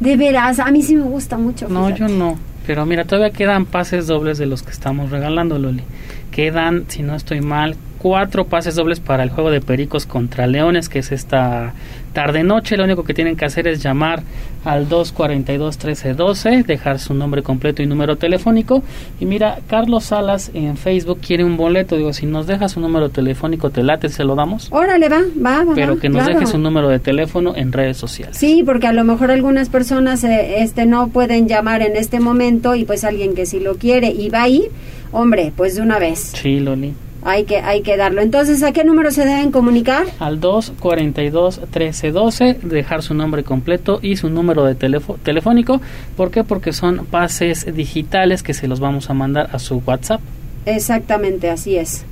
[0.00, 1.68] De veras, a mí sí me gusta mucho.
[1.68, 2.00] No, fíjate.
[2.00, 2.38] yo no.
[2.66, 5.82] Pero mira, todavía quedan pases dobles de los que estamos regalando, Loli.
[6.30, 7.76] Quedan, si no estoy mal,
[8.06, 11.74] cuatro pases dobles para el juego de Pericos contra Leones, que es esta
[12.12, 12.76] tarde-noche.
[12.76, 14.22] Lo único que tienen que hacer es llamar
[14.64, 18.84] al 242-1312, dejar su nombre completo y número telefónico.
[19.18, 21.96] Y mira, Carlos Salas en Facebook quiere un boleto.
[21.96, 24.68] Digo, si nos deja su número telefónico, te late, se lo damos.
[24.70, 25.74] Órale, va, va, va.
[25.74, 26.38] Pero que nos claro.
[26.38, 28.36] deje su número de teléfono en redes sociales.
[28.36, 32.76] Sí, porque a lo mejor algunas personas eh, este no pueden llamar en este momento
[32.76, 34.68] y pues alguien que sí lo quiere y va ahí,
[35.10, 36.30] hombre, pues de una vez.
[36.36, 36.94] Sí, Loli.
[37.28, 38.20] Hay que hay que darlo.
[38.22, 40.04] Entonces, ¿a qué número se deben comunicar?
[40.20, 45.80] al 242-1312, dejar su nombre completo y su número de telefónico.
[46.16, 46.44] ¿Por qué?
[46.44, 50.20] Porque son pases digitales que se los vamos a mandar a su WhatsApp.
[50.66, 52.04] Exactamente, así es.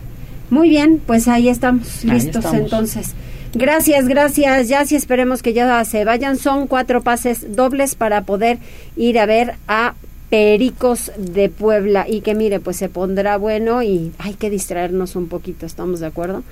[0.51, 2.61] Muy bien, pues ahí estamos, Ahí listos estamos.
[2.61, 3.15] entonces.
[3.55, 4.69] Gracias, gracias.
[4.69, 6.37] Ya sí esperemos que ya se vayan.
[6.37, 8.59] Son cuatro pases dobles para poder
[8.97, 9.95] ir a ver a
[10.35, 15.29] Pericos de Puebla y que mire, pues se pondrá bueno y hay que distraernos un
[15.29, 16.43] poquito, ¿estamos de acuerdo?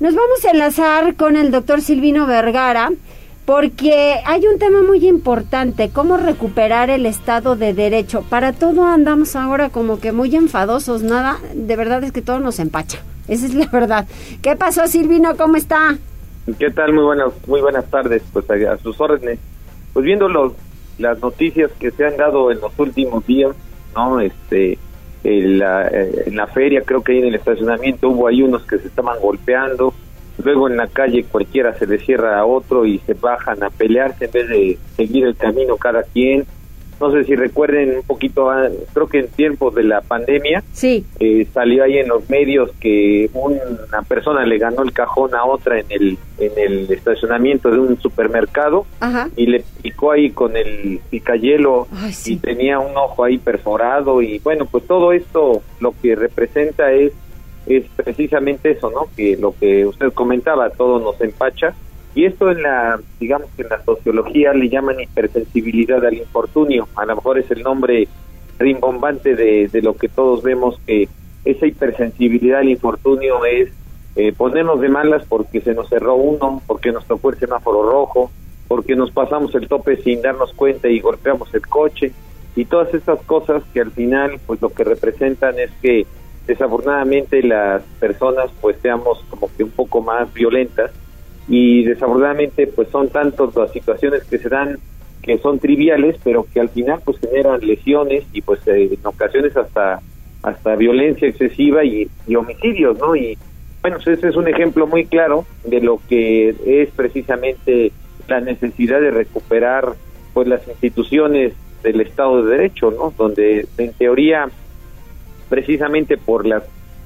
[0.00, 2.90] Nos vamos a enlazar con el doctor Silvino Vergara
[3.44, 8.22] porque hay un tema muy importante, cómo recuperar el Estado de Derecho.
[8.22, 12.58] Para todo andamos ahora como que muy enfadosos, nada, de verdad es que todo nos
[12.58, 12.98] empacha.
[13.28, 14.08] Esa es la verdad.
[14.42, 15.36] ¿Qué pasó, Silvino?
[15.36, 15.96] ¿Cómo está?
[16.58, 16.94] ¿Qué tal?
[16.94, 19.38] Muy buenas, muy buenas tardes, pues a, sus órdenes.
[19.92, 20.28] Pues viendo
[20.98, 23.52] las noticias que se han dado en los últimos días,
[23.94, 24.20] ¿no?
[24.20, 24.78] Este,
[25.24, 28.64] en la, eh, en la feria, creo que ahí en el estacionamiento hubo ahí unos
[28.64, 29.94] que se estaban golpeando,
[30.42, 34.26] luego en la calle cualquiera se le cierra a otro y se bajan a pelearse
[34.26, 36.46] en vez de seguir el camino cada quien.
[37.00, 41.04] No sé si recuerden un poquito, ah, creo que en tiempos de la pandemia, Sí.
[41.20, 45.78] eh, salió ahí en los medios que una persona le ganó el cajón a otra
[45.80, 49.28] en el en el estacionamiento de un supermercado Ajá.
[49.36, 52.34] y le picó ahí con el picayelo Ay, sí.
[52.34, 57.12] y tenía un ojo ahí perforado y bueno pues todo esto lo que representa es
[57.66, 61.74] es precisamente eso no que lo que usted comentaba todo nos empacha
[62.14, 66.88] y esto en la digamos que en la sociología le llaman hipersensibilidad al infortunio.
[66.96, 68.08] A lo mejor es el nombre
[68.58, 71.08] rimbombante de, de lo que todos vemos que
[71.44, 73.70] esa hipersensibilidad al infortunio es
[74.16, 78.32] eh, ponernos de malas porque se nos cerró uno, porque nos tocó el semáforo rojo,
[78.66, 82.12] porque nos pasamos el tope sin darnos cuenta y golpeamos el coche.
[82.56, 86.04] Y todas estas cosas que al final pues lo que representan es que
[86.48, 90.90] desafortunadamente las personas pues seamos como que un poco más violentas
[91.48, 94.78] y desafortunadamente pues son tantas las situaciones que se dan
[95.22, 99.56] que son triviales pero que al final pues generan lesiones y pues eh, en ocasiones
[99.56, 100.00] hasta
[100.42, 103.36] hasta violencia excesiva y, homicidios no y
[103.80, 107.92] bueno pues ese es un ejemplo muy claro de lo que es precisamente
[108.28, 109.94] la necesidad de recuperar
[110.34, 114.48] pues las instituciones del Estado de Derecho no donde en teoría
[115.48, 116.64] precisamente por las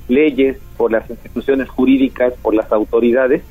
[0.08, 3.42] leyes por las instituciones jurídicas por las autoridades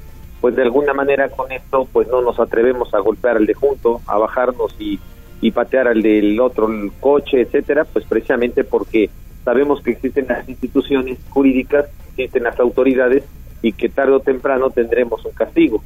[0.42, 4.02] pues de alguna manera con esto pues no nos atrevemos a golpear al de junto,
[4.08, 5.00] a bajarnos y,
[5.40, 9.10] y patear al del otro el coche, etcétera, pues precisamente porque
[9.46, 13.24] sabemos que existen las instituciones jurídicas, existen las autoridades
[13.62, 15.84] y que tarde o temprano tendremos un castigo.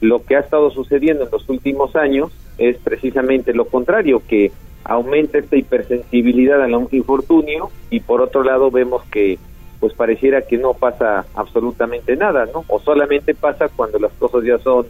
[0.00, 4.52] Lo que ha estado sucediendo en los últimos años es precisamente lo contrario, que
[4.84, 9.38] aumenta esta hipersensibilidad al infortunio y por otro lado vemos que
[9.80, 12.64] pues pareciera que no pasa absolutamente nada, ¿no?
[12.68, 14.86] O solamente pasa cuando las cosas ya son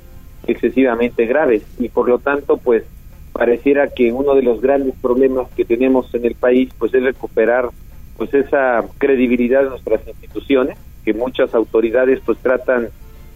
[0.46, 2.84] excesivamente graves y por lo tanto, pues
[3.32, 7.68] pareciera que uno de los grandes problemas que tenemos en el país, pues es recuperar
[8.16, 12.88] pues esa credibilidad de nuestras instituciones, que muchas autoridades pues tratan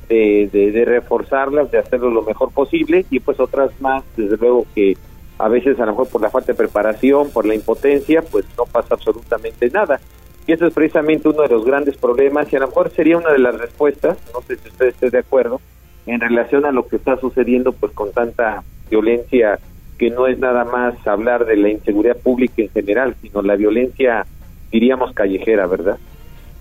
[0.09, 4.67] de, de, de reforzarlas, de hacerlo lo mejor posible y pues otras más, desde luego
[4.75, 4.97] que
[5.39, 8.65] a veces a lo mejor por la falta de preparación, por la impotencia, pues no
[8.65, 10.01] pasa absolutamente nada.
[10.47, 13.31] Y eso es precisamente uno de los grandes problemas y a lo mejor sería una
[13.31, 15.61] de las respuestas, no sé si usted esté de acuerdo,
[16.07, 19.59] en relación a lo que está sucediendo pues con tanta violencia
[19.99, 24.27] que no es nada más hablar de la inseguridad pública en general, sino la violencia,
[24.73, 25.99] diríamos, callejera, ¿verdad?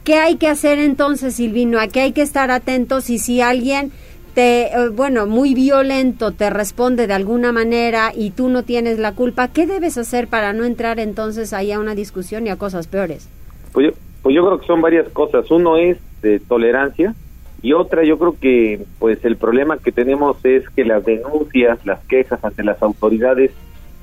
[0.04, 1.80] ¿Qué hay que hacer entonces, Silvino?
[1.80, 3.10] ¿A qué hay que estar atentos?
[3.10, 3.92] Y si alguien
[4.36, 9.14] te, eh, bueno, muy violento te responde de alguna manera y tú no tienes la
[9.14, 12.88] culpa, ¿qué debes hacer para no entrar entonces ahí a una discusión y a cosas
[12.88, 13.28] peores?
[13.72, 15.50] Pues yo, pues yo creo que son varias cosas.
[15.52, 17.16] Uno es de tolerancia
[17.62, 22.04] y otra yo creo que pues el problema que tenemos es que las denuncias, las
[22.06, 23.52] quejas ante las autoridades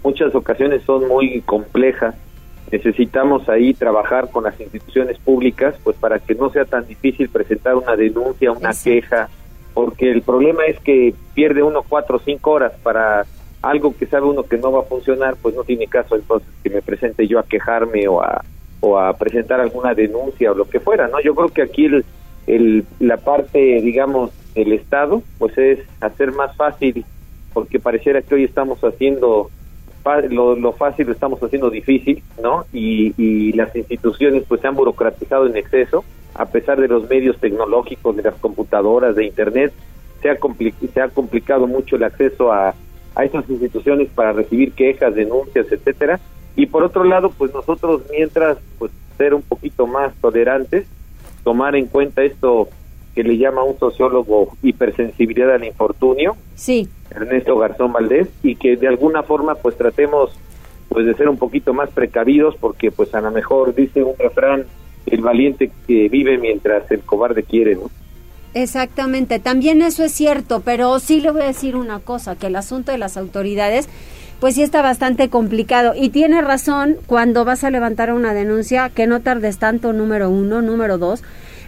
[0.03, 2.15] muchas ocasiones son muy complejas.
[2.71, 7.75] Necesitamos ahí trabajar con las instituciones públicas pues para que no sea tan difícil presentar
[7.77, 9.29] una denuncia, una queja,
[9.75, 13.27] porque el problema es que pierde uno cuatro o cinco horas para
[13.63, 16.71] algo que sabe uno que no va a funcionar, pues no tiene caso entonces que
[16.71, 18.45] me presente yo a quejarme o a
[18.81, 21.21] o a presentar alguna denuncia o lo que fuera, ¿no?
[21.21, 22.05] Yo creo que aquí el,
[22.47, 27.05] el, la parte, digamos, del Estado, pues es hacer más fácil,
[27.53, 29.51] porque pareciera que hoy estamos haciendo
[30.31, 32.65] lo, lo fácil lo estamos haciendo difícil, ¿no?
[32.73, 36.05] Y, y las instituciones pues se han burocratizado en exceso,
[36.35, 39.73] a pesar de los medios tecnológicos, de las computadoras, de Internet,
[40.23, 40.37] se ha,
[40.95, 42.75] se ha complicado mucho el acceso a,
[43.15, 46.21] a esas instituciones para recibir quejas, denuncias, etcétera.
[46.59, 50.89] Y por otro lado, pues nosotros mientras pues ser un poquito más tolerantes,
[51.45, 52.69] tomar en cuenta esto
[53.15, 56.89] que le llama un sociólogo hipersensibilidad al infortunio, sí.
[57.13, 60.33] Ernesto Garzón Valdés, y que de alguna forma pues tratemos
[60.89, 64.65] pues de ser un poquito más precavidos porque pues a lo mejor dice un refrán
[65.07, 67.89] el valiente que vive mientras el cobarde quiere, ¿no?
[68.55, 72.57] Exactamente, también eso es cierto, pero sí le voy a decir una cosa, que el
[72.57, 73.89] asunto de las autoridades
[74.41, 75.95] pues sí está bastante complicado.
[75.97, 80.63] Y tiene razón cuando vas a levantar una denuncia que no tardes tanto, número uno,
[80.63, 81.23] número dos.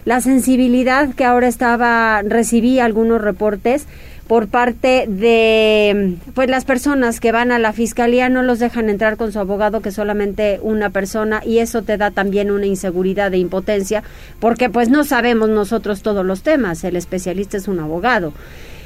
[0.05, 3.85] La sensibilidad que ahora estaba, recibí algunos reportes
[4.27, 9.17] por parte de pues las personas que van a la fiscalía no los dejan entrar
[9.17, 13.39] con su abogado que solamente una persona y eso te da también una inseguridad de
[13.39, 14.03] impotencia
[14.39, 18.31] porque pues no sabemos nosotros todos los temas, el especialista es un abogado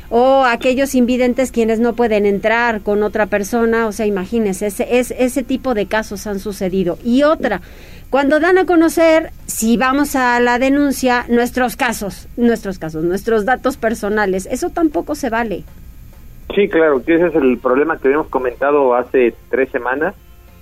[0.10, 5.43] o aquellos invidentes quienes no pueden entrar con otra persona, o sea, imagínense, ese, ese
[5.43, 6.97] tipo de casos han sucedido.
[7.03, 7.62] Y otra,
[8.10, 13.78] cuando dan a conocer, si vamos a la denuncia, nuestros casos, nuestros casos, nuestros datos
[13.78, 15.64] personales, eso tampoco se vale.
[16.53, 20.16] Sí, claro, que ese es el problema que habíamos comentado hace tres semanas,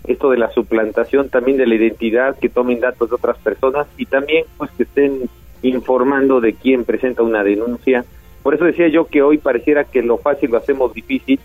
[0.06, 4.06] esto de la suplantación también de la identidad, que tomen datos de otras personas y
[4.06, 5.30] también pues que estén
[5.62, 8.06] informando de quién presenta una denuncia,
[8.44, 11.40] por eso decía yo que hoy pareciera que lo fácil lo hacemos difícil,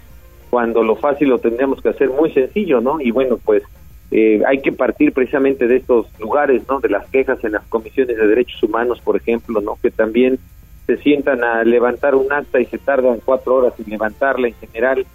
[0.51, 3.01] cuando lo fácil lo tendríamos que hacer muy sencillo, ¿no?
[3.01, 3.63] Y bueno, pues
[4.11, 6.81] eh, hay que partir precisamente de estos lugares, ¿no?
[6.81, 9.79] De las quejas en las comisiones de derechos humanos, por ejemplo, ¿no?
[9.81, 10.39] Que también
[10.87, 15.07] se sientan a levantar un acta y se tardan cuatro horas en levantarla en general.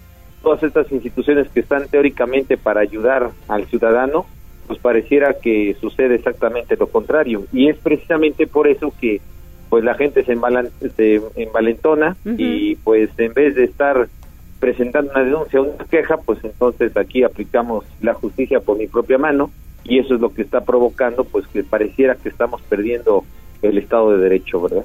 [0.42, 4.26] Todas estas instituciones que están teóricamente para ayudar al ciudadano,
[4.68, 7.44] pues pareciera que sucede exactamente lo contrario.
[7.52, 9.20] Y es precisamente por eso que
[9.68, 10.36] pues la gente se,
[10.96, 14.08] se envalentona y pues en vez de estar
[14.60, 19.50] presentando una denuncia una queja, pues entonces aquí aplicamos la justicia por mi propia mano
[19.84, 23.24] y eso es lo que está provocando pues que pareciera que estamos perdiendo
[23.62, 24.84] el Estado de Derecho, ¿verdad?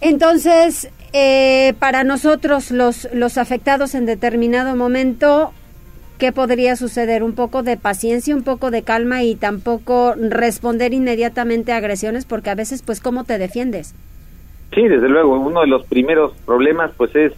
[0.00, 5.52] Entonces, eh, para nosotros los, los afectados en determinado momento,
[6.18, 7.22] ¿qué podría suceder?
[7.22, 12.50] Un poco de paciencia, un poco de calma y tampoco responder inmediatamente a agresiones porque
[12.50, 13.94] a veces pues cómo te defiendes.
[14.74, 17.32] Sí, desde luego, uno de los primeros problemas pues es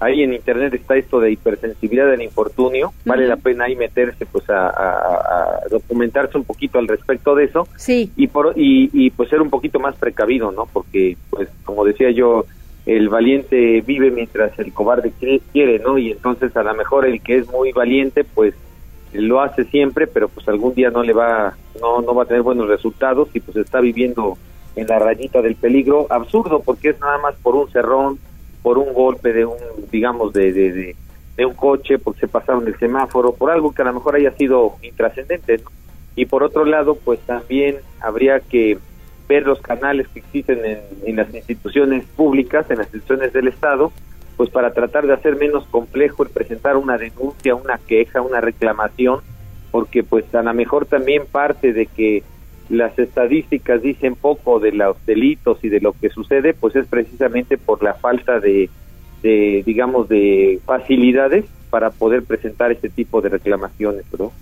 [0.00, 4.44] ahí en internet está esto de hipersensibilidad del infortunio, vale la pena ahí meterse pues
[4.48, 7.68] a, documentarse un poquito al respecto de eso.
[7.76, 8.10] Sí.
[8.16, 10.66] Y por y, y pues ser un poquito más precavido, ¿no?
[10.72, 12.46] Porque pues como decía yo,
[12.86, 15.12] el valiente vive mientras el cobarde
[15.52, 15.98] quiere, ¿no?
[15.98, 18.54] Y entonces a lo mejor el que es muy valiente, pues
[19.12, 22.42] lo hace siempre, pero pues algún día no le va, no, no va a tener
[22.42, 24.38] buenos resultados y pues está viviendo
[24.76, 28.18] en la rayita del peligro, absurdo porque es nada más por un cerrón,
[28.62, 29.56] por un golpe de un,
[29.90, 30.96] digamos, de, de,
[31.36, 34.30] de, un coche, porque se pasaron el semáforo, por algo que a lo mejor haya
[34.32, 35.70] sido intrascendente, ¿no?
[36.14, 38.78] Y por otro lado, pues también habría que
[39.30, 40.58] ver los canales que existen
[41.06, 43.92] en, las instituciones públicas, en las instituciones del Estado,
[44.36, 49.20] pues para tratar de hacer menos complejo el presentar una denuncia, una queja, una reclamación,
[49.70, 52.24] porque pues a lo mejor también parte de que
[52.70, 57.56] las estadísticas dicen poco de los delitos y de lo que sucede, pues es precisamente
[57.56, 58.68] por la falta de,
[59.22, 64.32] de digamos, de facilidades para poder presentar este tipo de reclamaciones, ¿no?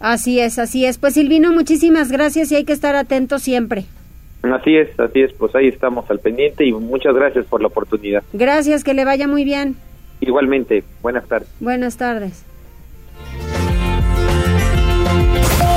[0.00, 0.96] Así es, así es.
[0.96, 3.84] Pues Silvino, muchísimas gracias y hay que estar atentos siempre.
[4.42, 8.22] Así es, así es, pues ahí estamos al pendiente y muchas gracias por la oportunidad.
[8.32, 9.76] Gracias, que le vaya muy bien.
[10.20, 11.48] Igualmente, buenas tardes.
[11.60, 12.44] Buenas tardes.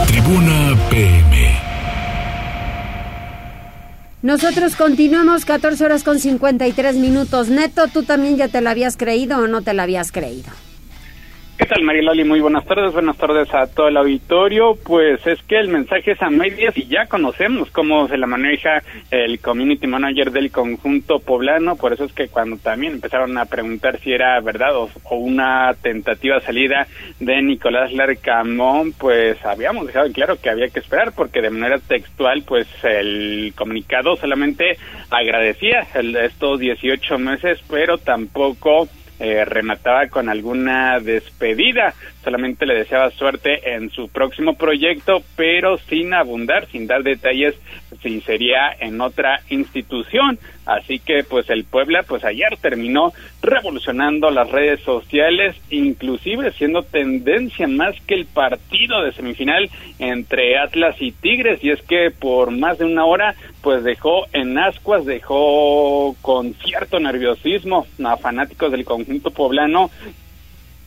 [0.08, 1.60] Tribuna PM.
[4.22, 7.50] Nosotros continuamos 14 horas con 53 minutos.
[7.50, 10.50] Neto, ¿tú también ya te la habías creído o no te la habías creído?
[11.60, 12.24] ¿Qué tal, Mariloli?
[12.24, 12.94] Muy buenas tardes.
[12.94, 14.78] Buenas tardes a todo el auditorio.
[14.82, 18.82] Pues es que el mensaje es a medias y ya conocemos cómo se la maneja
[19.12, 21.76] el community manager del conjunto poblano.
[21.76, 26.40] Por eso es que cuando también empezaron a preguntar si era verdad o, una tentativa
[26.40, 26.88] salida
[27.20, 32.42] de Nicolás Larcamón, pues habíamos dejado claro que había que esperar porque de manera textual,
[32.48, 34.78] pues el comunicado solamente
[35.10, 35.86] agradecía
[36.24, 38.88] estos 18 meses, pero tampoco
[39.20, 41.94] eh, remataba con alguna despedida.
[42.24, 47.56] Solamente le deseaba suerte en su próximo proyecto, pero sin abundar, sin dar detalles
[48.02, 50.40] si sería en otra institución.
[50.66, 57.68] Así que pues el Puebla pues ayer terminó revolucionando las redes sociales, inclusive siendo tendencia
[57.68, 61.64] más que el partido de semifinal entre Atlas y Tigres.
[61.64, 67.00] Y es que por más de una hora pues dejó en ascuas, dejó con cierto
[67.00, 69.90] nerviosismo a fanáticos del conjunto poblano.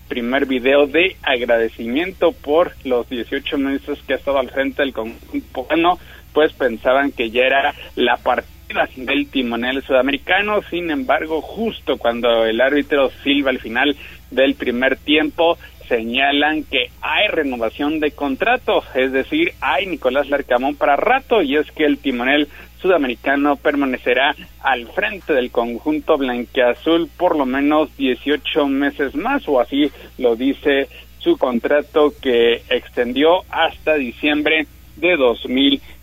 [0.08, 5.46] Primer video de agradecimiento por los 18 meses que ha estado al frente del conjunto
[5.52, 5.98] poblano,
[6.34, 8.51] pues pensaban que ya era la partida
[8.96, 13.96] del timonel sudamericano, sin embargo, justo cuando el árbitro Silva al final
[14.30, 15.58] del primer tiempo
[15.88, 21.70] señalan que hay renovación de contrato, es decir, hay Nicolás Larcamón para rato y es
[21.72, 22.48] que el timonel
[22.80, 29.90] sudamericano permanecerá al frente del conjunto blanqueazul por lo menos 18 meses más o así
[30.18, 34.66] lo dice su contrato que extendió hasta diciembre
[34.96, 35.16] de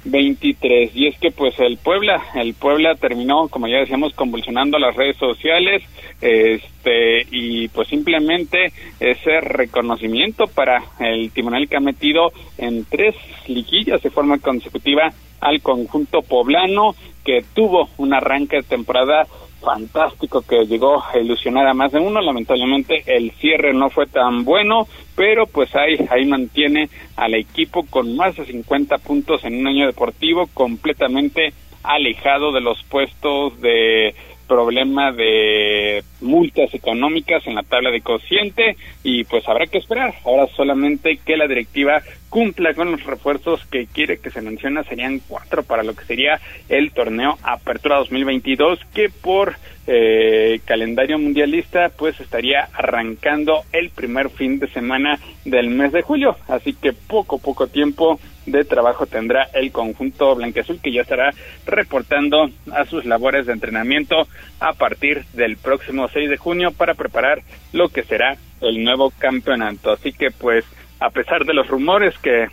[0.04, 0.96] 2023.
[0.96, 5.18] Y es que pues el Puebla, el Puebla terminó, como ya decíamos, convulsionando las redes
[5.18, 5.84] sociales,
[6.22, 13.16] este, y pues simplemente ese reconocimiento para el timonel que ha metido en tres
[13.48, 19.28] liguillas de forma consecutiva al conjunto poblano, que tuvo un arranque de temporada
[19.62, 22.22] fantástico que llegó a ilusionar a más de uno.
[22.22, 28.16] Lamentablemente el cierre no fue tan bueno, pero pues ahí, ahí mantiene al equipo con
[28.16, 31.54] más de 50 puntos en un año deportivo completamente
[31.84, 34.14] alejado de los puestos de
[34.50, 40.16] problema de multas económicas en la tabla de cociente y pues habrá que esperar.
[40.26, 45.22] Ahora solamente que la directiva cumpla con los refuerzos que quiere que se menciona serían
[45.28, 49.56] cuatro para lo que sería el torneo Apertura 2022 que por
[49.88, 56.36] eh, calendario mundialista pues estaría arrancando el primer fin de semana del mes de julio
[56.48, 58.20] así que poco poco tiempo
[58.52, 61.34] de trabajo tendrá el conjunto blanqueazul que ya estará
[61.66, 64.28] reportando a sus labores de entrenamiento
[64.60, 67.42] a partir del próximo 6 de junio para preparar
[67.74, 70.66] lo que será el nuevo campeonato así que pues
[71.00, 72.48] a pesar de los rumores que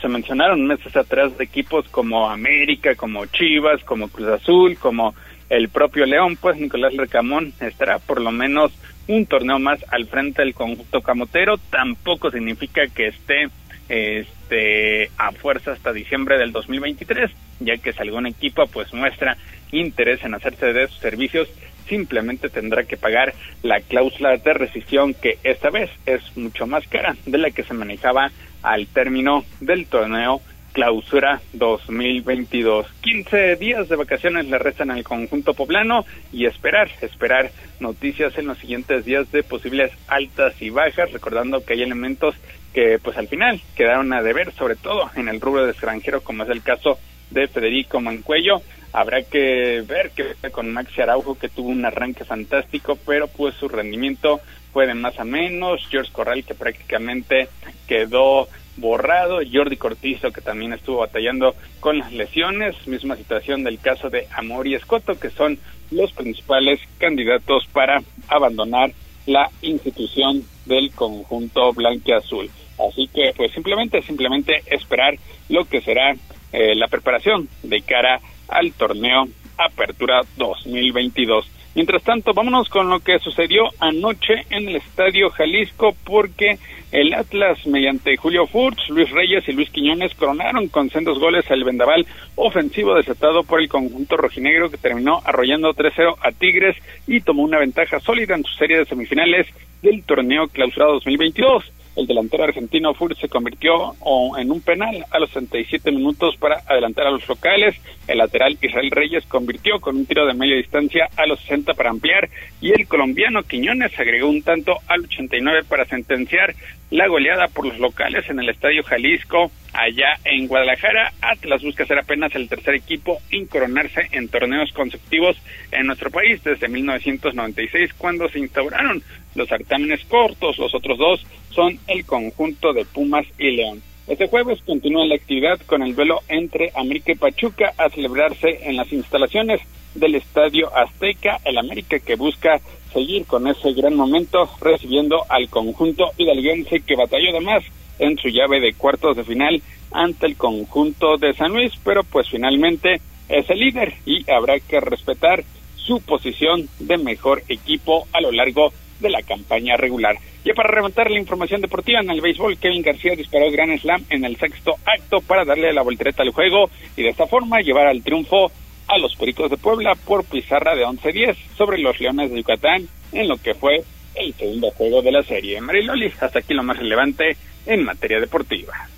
[0.00, 5.14] se mencionaron meses atrás de equipos como América, como Chivas, como Cruz Azul, como
[5.48, 8.72] el propio León, pues Nicolás Recamón estará por lo menos
[9.08, 11.58] un torneo más al frente del conjunto camotero.
[11.58, 13.48] Tampoco significa que esté
[13.90, 19.36] este a fuerza hasta diciembre del 2023, ya que si algún equipo pues muestra
[19.72, 21.48] interés en hacerse de sus servicios,
[21.88, 27.16] simplemente tendrá que pagar la cláusula de rescisión que esta vez es mucho más cara
[27.26, 28.30] de la que se manejaba
[28.62, 30.40] al término del torneo
[30.72, 32.86] Clausura 2022.
[33.00, 38.58] 15 días de vacaciones le restan al conjunto poblano y esperar, esperar noticias en los
[38.58, 42.36] siguientes días de posibles altas y bajas, recordando que hay elementos
[42.72, 46.44] que pues al final quedaron a deber, sobre todo en el rubro de extranjero, como
[46.44, 46.98] es el caso
[47.30, 48.62] de Federico Mancuello.
[48.92, 53.68] Habrá que ver qué con Maxi Araujo, que tuvo un arranque fantástico, pero pues su
[53.68, 54.40] rendimiento
[54.72, 55.86] fue de más a menos.
[55.88, 57.48] George Corral, que prácticamente
[57.86, 59.40] quedó borrado.
[59.50, 62.74] Jordi Cortizo, que también estuvo batallando con las lesiones.
[62.88, 65.58] Misma situación del caso de Amor y Escoto, que son
[65.90, 68.92] los principales candidatos para abandonar
[69.30, 72.50] la institución del conjunto blanqueazul.
[72.88, 75.14] Así que, pues simplemente, simplemente esperar
[75.48, 76.16] lo que será
[76.52, 81.46] eh, la preparación de cara al torneo Apertura 2022.
[81.74, 86.58] Mientras tanto, vámonos con lo que sucedió anoche en el Estadio Jalisco, porque
[86.90, 91.62] el Atlas, mediante Julio Furch, Luis Reyes y Luis Quiñones, coronaron con sendos goles al
[91.62, 97.44] vendaval ofensivo desatado por el conjunto rojinegro que terminó arrollando 3-0 a Tigres y tomó
[97.44, 99.46] una ventaja sólida en su serie de semifinales
[99.80, 101.72] del torneo clausurado 2022.
[102.00, 103.94] El delantero argentino Fur se convirtió
[104.38, 107.76] en un penal a los 67 minutos para adelantar a los locales.
[108.08, 111.90] El lateral Israel Reyes convirtió con un tiro de media distancia a los 60 para
[111.90, 112.28] ampliar
[112.60, 116.54] y el colombiano Quiñones agregó un tanto al 89 para sentenciar
[116.90, 119.50] la goleada por los locales en el Estadio Jalisco.
[119.80, 125.38] Allá en Guadalajara, Atlas busca ser apenas el tercer equipo en coronarse en torneos consecutivos
[125.72, 129.02] en nuestro país desde 1996 cuando se instauraron
[129.34, 130.58] los certámenes cortos.
[130.58, 133.82] Los otros dos son el conjunto de Pumas y León.
[134.06, 138.76] Este jueves continúa la actividad con el duelo entre América y Pachuca a celebrarse en
[138.76, 139.62] las instalaciones
[139.94, 142.60] del Estadio Azteca, el América que busca
[142.92, 147.64] seguir con ese gran momento recibiendo al conjunto hidalguense que batalló además
[148.00, 152.28] en su llave de cuartos de final ante el conjunto de San Luis, pero pues
[152.28, 155.44] finalmente es el líder y habrá que respetar
[155.76, 160.16] su posición de mejor equipo a lo largo de la campaña regular.
[160.44, 164.24] Y para remontar la información deportiva en el béisbol, Kevin García disparó Gran Slam en
[164.24, 168.02] el sexto acto para darle la voltereta al juego y de esta forma llevar al
[168.02, 168.50] triunfo
[168.88, 173.28] a los Pericos de Puebla por pizarra de 11-10 sobre los Leones de Yucatán en
[173.28, 173.82] lo que fue
[174.14, 175.60] el segundo juego de la serie.
[175.60, 177.36] Mariloli, hasta aquí lo más relevante
[177.66, 178.88] en materia deportiva.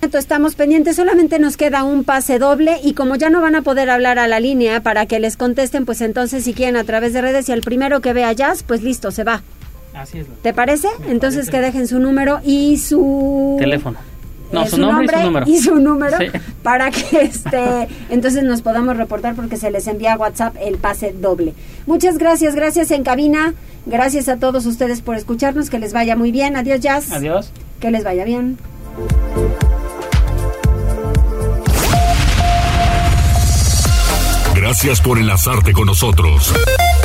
[0.00, 3.90] Estamos pendientes, solamente nos queda un pase doble y como ya no van a poder
[3.90, 7.20] hablar a la línea para que les contesten, pues entonces si quieren a través de
[7.20, 9.42] redes y el primero que vea jazz, pues listo, se va.
[9.94, 10.26] Así es.
[10.42, 10.88] ¿Te parece?
[11.08, 13.98] entonces que dejen su número y su teléfono.
[14.52, 15.46] No, eh, su, nombre, y su número.
[15.50, 16.18] Y su número
[16.62, 21.12] para que este entonces nos podamos reportar porque se les envía a WhatsApp el pase
[21.12, 21.54] doble.
[21.86, 23.54] Muchas gracias, gracias en cabina.
[23.84, 26.56] Gracias a todos ustedes por escucharnos, que les vaya muy bien.
[26.56, 27.12] Adiós, Jazz.
[27.12, 27.52] Adiós.
[27.80, 28.58] Que les vaya bien.
[34.54, 36.52] Gracias por enlazarte con nosotros.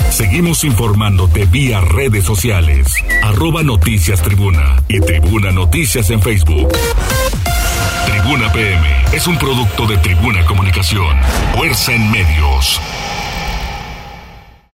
[0.10, 2.96] Seguimos informándote vía redes sociales.
[3.24, 6.70] Arroba Noticias Tribuna y Tribuna Noticias en Facebook.
[8.06, 11.18] Tribuna PM es un producto de Tribuna Comunicación.
[11.56, 12.82] Fuerza en medios.